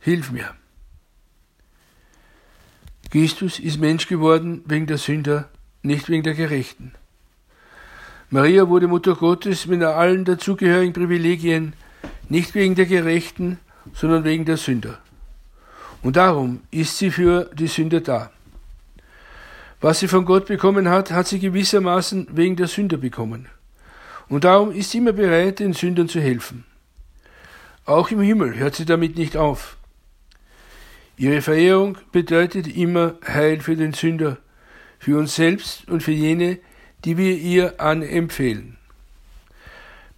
hilf 0.00 0.30
mir. 0.30 0.54
Christus 3.10 3.58
ist 3.58 3.80
Mensch 3.80 4.08
geworden 4.08 4.62
wegen 4.66 4.86
der 4.86 4.98
Sünder, 4.98 5.48
nicht 5.82 6.08
wegen 6.08 6.22
der 6.22 6.34
Gerechten. 6.34 6.92
Maria 8.28 8.68
wurde 8.68 8.88
Mutter 8.88 9.14
Gottes 9.14 9.66
mit 9.66 9.82
allen 9.82 10.24
dazugehörigen 10.24 10.92
Privilegien, 10.92 11.74
nicht 12.28 12.54
wegen 12.54 12.74
der 12.74 12.86
Gerechten, 12.86 13.58
sondern 13.94 14.24
wegen 14.24 14.44
der 14.44 14.56
Sünder. 14.56 14.98
Und 16.02 16.16
darum 16.16 16.60
ist 16.70 16.98
sie 16.98 17.10
für 17.10 17.48
die 17.54 17.68
Sünder 17.68 18.00
da. 18.00 18.30
Was 19.80 20.00
sie 20.00 20.08
von 20.08 20.24
Gott 20.24 20.46
bekommen 20.46 20.88
hat, 20.88 21.10
hat 21.10 21.28
sie 21.28 21.38
gewissermaßen 21.38 22.28
wegen 22.32 22.56
der 22.56 22.66
Sünder 22.66 22.96
bekommen. 22.96 23.46
Und 24.28 24.44
darum 24.44 24.72
ist 24.72 24.90
sie 24.90 24.98
immer 24.98 25.12
bereit, 25.12 25.60
den 25.60 25.72
Sündern 25.72 26.08
zu 26.08 26.20
helfen. 26.20 26.64
Auch 27.86 28.10
im 28.10 28.20
Himmel 28.20 28.56
hört 28.56 28.74
sie 28.74 28.84
damit 28.84 29.16
nicht 29.16 29.36
auf. 29.36 29.76
Ihre 31.16 31.40
Verehrung 31.40 31.96
bedeutet 32.10 32.66
immer 32.66 33.14
Heil 33.26 33.60
für 33.60 33.76
den 33.76 33.94
Sünder, 33.94 34.38
für 34.98 35.16
uns 35.18 35.36
selbst 35.36 35.88
und 35.88 36.02
für 36.02 36.12
jene, 36.12 36.58
die 37.04 37.16
wir 37.16 37.36
ihr 37.36 37.80
anempfehlen. 37.80 38.76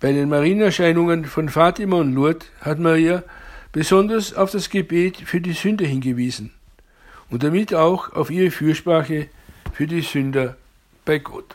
Bei 0.00 0.12
den 0.12 0.30
Marienerscheinungen 0.30 1.26
von 1.26 1.50
Fatima 1.50 1.96
und 1.96 2.14
Lourdes 2.14 2.48
hat 2.60 2.78
Maria 2.78 3.22
besonders 3.70 4.32
auf 4.32 4.50
das 4.50 4.70
Gebet 4.70 5.18
für 5.18 5.40
die 5.40 5.52
Sünder 5.52 5.84
hingewiesen 5.84 6.52
und 7.28 7.42
damit 7.42 7.74
auch 7.74 8.12
auf 8.12 8.30
ihre 8.30 8.50
Fürsprache 8.50 9.28
für 9.72 9.86
die 9.86 10.00
Sünder 10.00 10.56
bei 11.04 11.18
Gott. 11.18 11.54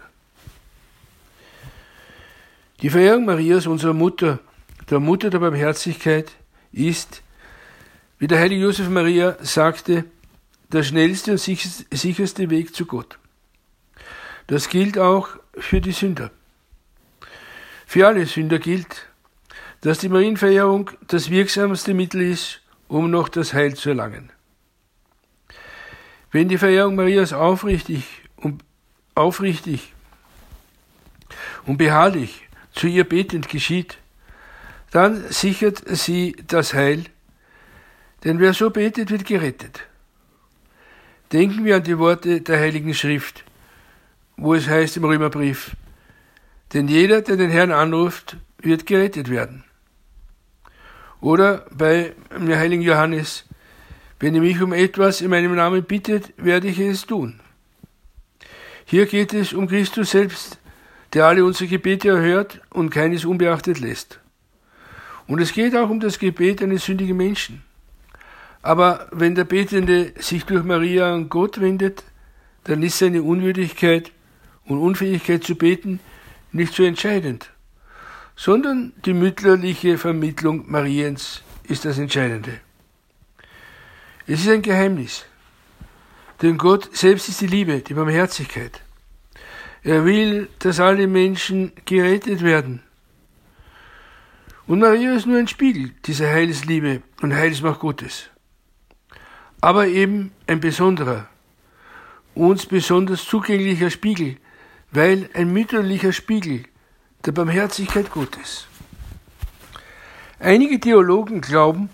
Die 2.82 2.90
Verehrung 2.90 3.26
Marias, 3.26 3.66
unserer 3.66 3.94
Mutter, 3.94 4.40
der 4.90 5.00
Mutter 5.00 5.30
der 5.30 5.40
Barmherzigkeit, 5.40 6.32
ist, 6.72 7.22
wie 8.18 8.28
der 8.28 8.40
heilige 8.40 8.64
Josef 8.64 8.90
Maria 8.90 9.38
sagte, 9.42 10.06
der 10.72 10.84
schnellste 10.84 11.32
und 11.32 11.38
sicherste 11.38 12.50
Weg 12.50 12.76
zu 12.76 12.86
Gott. 12.86 13.20
Das 14.48 14.70
gilt 14.70 14.98
auch 14.98 15.30
für 15.58 15.82
die 15.82 15.92
Sünder. 15.92 16.32
Für 17.86 18.08
alle 18.08 18.26
Sünder 18.26 18.60
gilt, 18.60 19.08
dass 19.82 20.00
die 20.00 20.10
Marienverehrung 20.10 20.90
das 21.08 21.30
wirksamste 21.30 21.94
Mittel 21.94 22.22
ist, 22.22 22.62
um 22.88 23.12
noch 23.12 23.30
das 23.30 23.54
Heil 23.54 23.76
zu 23.76 23.90
erlangen. 23.90 24.32
Wenn 26.32 26.50
die 26.50 26.58
Verehrung 26.58 26.96
Marias 26.96 27.34
aufrichtig 27.34 28.06
und 28.38 28.64
aufrichtig 29.14 29.94
und 31.66 31.78
beharrlich 31.78 32.48
zu 32.72 32.88
ihr 32.88 33.04
betend 33.04 33.50
geschieht, 33.50 34.00
dann 34.94 35.28
sichert 35.32 35.82
sie 35.88 36.36
das 36.46 36.76
Heil, 36.76 37.06
denn 38.24 38.38
wer 38.38 38.54
so 38.54 38.70
betet, 38.70 39.10
wird 39.10 39.26
gerettet. 39.26 39.82
Denken 41.32 41.66
wir 41.66 41.78
an 41.78 41.84
die 41.84 41.98
Worte 41.98 42.42
der 42.42 42.60
Heiligen 42.60 42.94
Schrift, 42.94 43.44
wo 44.38 44.54
es 44.54 44.68
heißt 44.68 44.98
im 44.98 45.06
Römerbrief, 45.06 45.76
denn 46.74 46.88
jeder, 46.88 47.24
der 47.24 47.38
den 47.38 47.50
Herrn 47.50 47.72
anruft, 47.72 48.38
wird 48.60 48.86
gerettet 48.86 49.32
werden. 49.32 49.64
Oder 51.22 51.66
bei 51.72 52.14
dem 52.32 52.56
Heiligen 52.56 52.84
Johannes, 52.84 53.46
wenn 54.20 54.36
ihr 54.36 54.42
mich 54.42 54.62
um 54.62 54.74
etwas 54.74 55.22
in 55.22 55.32
meinem 55.32 55.56
Namen 55.56 55.84
bittet, 55.84 56.34
werde 56.38 56.68
ich 56.68 56.78
es 56.78 57.08
tun. 57.08 57.40
Hier 58.86 59.08
geht 59.08 59.34
es 59.34 59.54
um 59.54 59.68
Christus 59.68 60.12
selbst, 60.12 60.60
der 61.14 61.26
alle 61.26 61.44
unsere 61.44 61.68
Gebete 61.68 62.10
erhört 62.10 62.62
und 62.70 62.92
keines 62.92 63.26
unbeachtet 63.26 63.80
lässt. 63.80 64.20
Und 65.28 65.42
es 65.42 65.54
geht 65.54 65.76
auch 65.76 65.90
um 65.90 66.00
das 66.00 66.20
Gebet 66.20 66.62
eines 66.62 66.86
sündigen 66.86 67.18
Menschen. 67.18 67.64
Aber 68.62 69.08
wenn 69.12 69.36
der 69.36 69.44
Betende 69.44 70.14
sich 70.20 70.46
durch 70.46 70.64
Maria 70.64 71.14
an 71.14 71.30
Gott 71.30 71.60
wendet, 71.60 72.04
dann 72.64 72.82
ist 72.82 73.00
seine 73.00 73.22
Unwürdigkeit 73.24 74.12
und 74.66 74.80
Unfähigkeit 74.80 75.44
zu 75.44 75.56
beten 75.56 76.00
nicht 76.52 76.74
so 76.74 76.84
entscheidend, 76.84 77.50
sondern 78.36 78.94
die 79.06 79.14
mütterliche 79.14 79.98
Vermittlung 79.98 80.70
Mariens 80.72 81.42
ist 81.64 81.84
das 81.84 81.98
Entscheidende. 81.98 82.60
Es 84.28 84.42
ist 84.42 84.50
ein 84.50 84.62
Geheimnis, 84.62 85.26
denn 86.42 86.58
Gott 86.58 86.96
selbst 86.96 87.28
ist 87.28 87.42
die 87.42 87.48
Liebe, 87.48 87.80
die 87.82 87.94
Barmherzigkeit. 87.94 88.82
Er 89.84 90.06
will, 90.06 90.48
dass 90.60 90.80
alle 90.80 91.08
Menschen 91.08 91.74
gerettet 91.86 92.42
werden. 92.42 92.82
Und 94.66 94.80
Maria 94.80 95.14
ist 95.14 95.26
nur 95.26 95.40
ein 95.40 95.48
Spiegel 95.48 95.92
dieser 96.06 96.30
Heilsliebe 96.30 97.02
und 97.22 97.34
Heilsmacht 97.34 97.82
Gottes. 97.82 98.30
Aber 99.60 99.88
eben 99.88 100.32
ein 100.48 100.62
besonderer, 100.62 101.28
uns 102.34 102.66
besonders 102.66 103.26
zugänglicher 103.26 103.90
Spiegel, 103.90 104.38
weil 104.92 105.30
ein 105.34 105.52
mütterlicher 105.52 106.14
Spiegel 106.14 106.64
der 107.26 107.34
Barmherzigkeit 107.34 108.10
Gottes. 108.12 108.68
Einige 110.40 110.80
Theologen 110.80 111.42
glauben, 111.42 111.90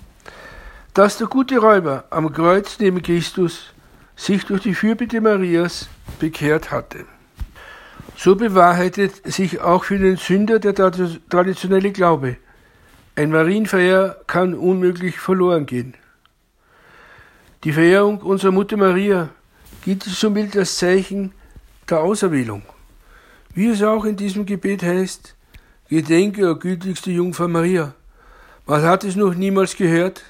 dass 0.93 1.17
der 1.17 1.27
gute 1.27 1.58
Räuber 1.60 2.05
am 2.10 2.32
Kreuz 2.32 2.77
neben 2.79 3.01
Christus 3.01 3.73
sich 4.15 4.45
durch 4.45 4.62
die 4.62 4.75
Fürbitte 4.75 5.21
Marias 5.21 5.88
bekehrt 6.19 6.71
hatte. 6.71 7.05
So 8.15 8.36
bewahrheitet 8.36 9.32
sich 9.32 9.62
auch 9.62 9.86
für 9.86 9.97
den 9.97 10.17
Sünder 10.17 10.60
der 10.60 10.75
traditionelle 10.75 11.91
Glaube. 11.91 12.38
Ein 13.19 13.32
Marienverehrer 13.32 14.15
kann 14.27 14.53
unmöglich 14.53 15.19
verloren 15.19 15.65
gehen. 15.65 15.93
Die 17.65 17.73
Verehrung 17.73 18.21
unserer 18.21 18.53
Mutter 18.53 18.77
Maria 18.77 19.27
gilt 19.84 20.03
somit 20.03 20.55
als 20.55 20.77
Zeichen 20.77 21.34
der 21.89 21.99
Auserwählung. 21.99 22.62
Wie 23.53 23.67
es 23.67 23.84
auch 23.84 24.05
in 24.05 24.15
diesem 24.15 24.45
Gebet 24.45 24.84
heißt, 24.84 25.36
Gedenke, 25.89 26.49
o 26.49 26.55
gütigste 26.55 27.12
Jungfrau 27.12 27.49
Maria. 27.49 27.93
Man 28.65 28.84
hat 28.84 29.03
es 29.03 29.17
noch 29.17 29.36
niemals 29.36 29.75
gehört, 29.75 30.23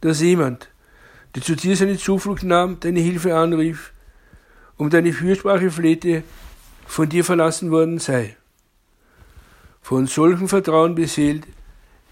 dass 0.00 0.22
jemand, 0.22 0.70
der 1.34 1.42
zu 1.42 1.54
dir 1.54 1.76
seine 1.76 1.98
Zuflucht 1.98 2.42
nahm, 2.42 2.80
deine 2.80 3.00
Hilfe 3.00 3.36
anrief, 3.36 3.92
um 4.78 4.88
deine 4.88 5.12
Fürsprache 5.12 5.70
flehte, 5.70 6.22
von 6.86 7.06
dir 7.06 7.22
verlassen 7.22 7.70
worden 7.70 7.98
sei. 7.98 8.34
Von 9.82 10.06
solchem 10.06 10.48
Vertrauen 10.48 10.94
beseelt, 10.94 11.46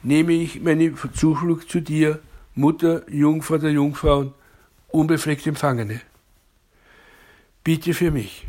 nehme 0.02 0.32
ich 0.32 0.60
meine 0.62 0.94
Zuflucht 1.14 1.70
zu 1.70 1.80
dir, 1.80 2.20
Mutter, 2.54 3.08
Jungfrau 3.10 3.58
der 3.58 3.70
Jungfrauen, 3.70 4.32
unbefleckt 4.88 5.46
Empfangene. 5.46 6.00
Bitte 7.62 7.94
für 7.94 8.10
mich. 8.10 8.46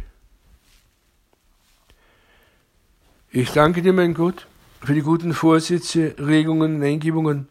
Ich 3.32 3.52
danke 3.52 3.82
dir, 3.82 3.94
mein 3.94 4.14
Gott, 4.14 4.48
für 4.82 4.94
die 4.94 5.02
guten 5.02 5.34
Vorsätze, 5.34 6.16
Regungen 6.18 6.78
und 6.78 6.84
Eingebungen, 6.84 7.48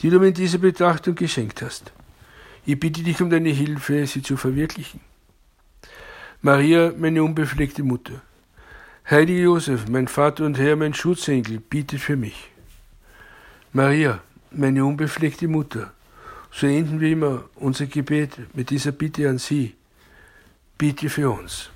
die 0.00 0.08
du 0.08 0.18
mir 0.18 0.28
in 0.28 0.34
dieser 0.34 0.58
Betrachtung 0.58 1.14
geschenkt 1.14 1.60
hast. 1.60 1.92
Ich 2.64 2.78
bitte 2.78 3.02
dich 3.02 3.20
um 3.20 3.28
deine 3.28 3.50
Hilfe, 3.50 4.06
sie 4.06 4.22
zu 4.22 4.36
verwirklichen. 4.36 5.00
Maria, 6.40 6.92
meine 6.96 7.22
unbefleckte 7.22 7.82
Mutter. 7.82 8.22
Heiliger 9.10 9.40
Josef, 9.40 9.88
mein 9.88 10.06
Vater 10.06 10.44
und 10.44 10.58
Herr, 10.58 10.76
mein 10.76 10.94
Schutzengel, 10.94 11.58
bietet 11.60 12.00
für 12.00 12.16
mich. 12.16 12.50
Maria, 13.78 14.20
meine 14.50 14.84
unbefleckte 14.84 15.46
Mutter, 15.46 15.92
so 16.50 16.66
enden 16.66 16.98
wir 16.98 17.12
immer 17.12 17.44
unser 17.54 17.86
Gebet 17.86 18.32
mit 18.52 18.70
dieser 18.70 18.90
Bitte 18.90 19.28
an 19.28 19.38
Sie. 19.38 19.76
Bitte 20.76 21.08
für 21.08 21.30
uns. 21.30 21.70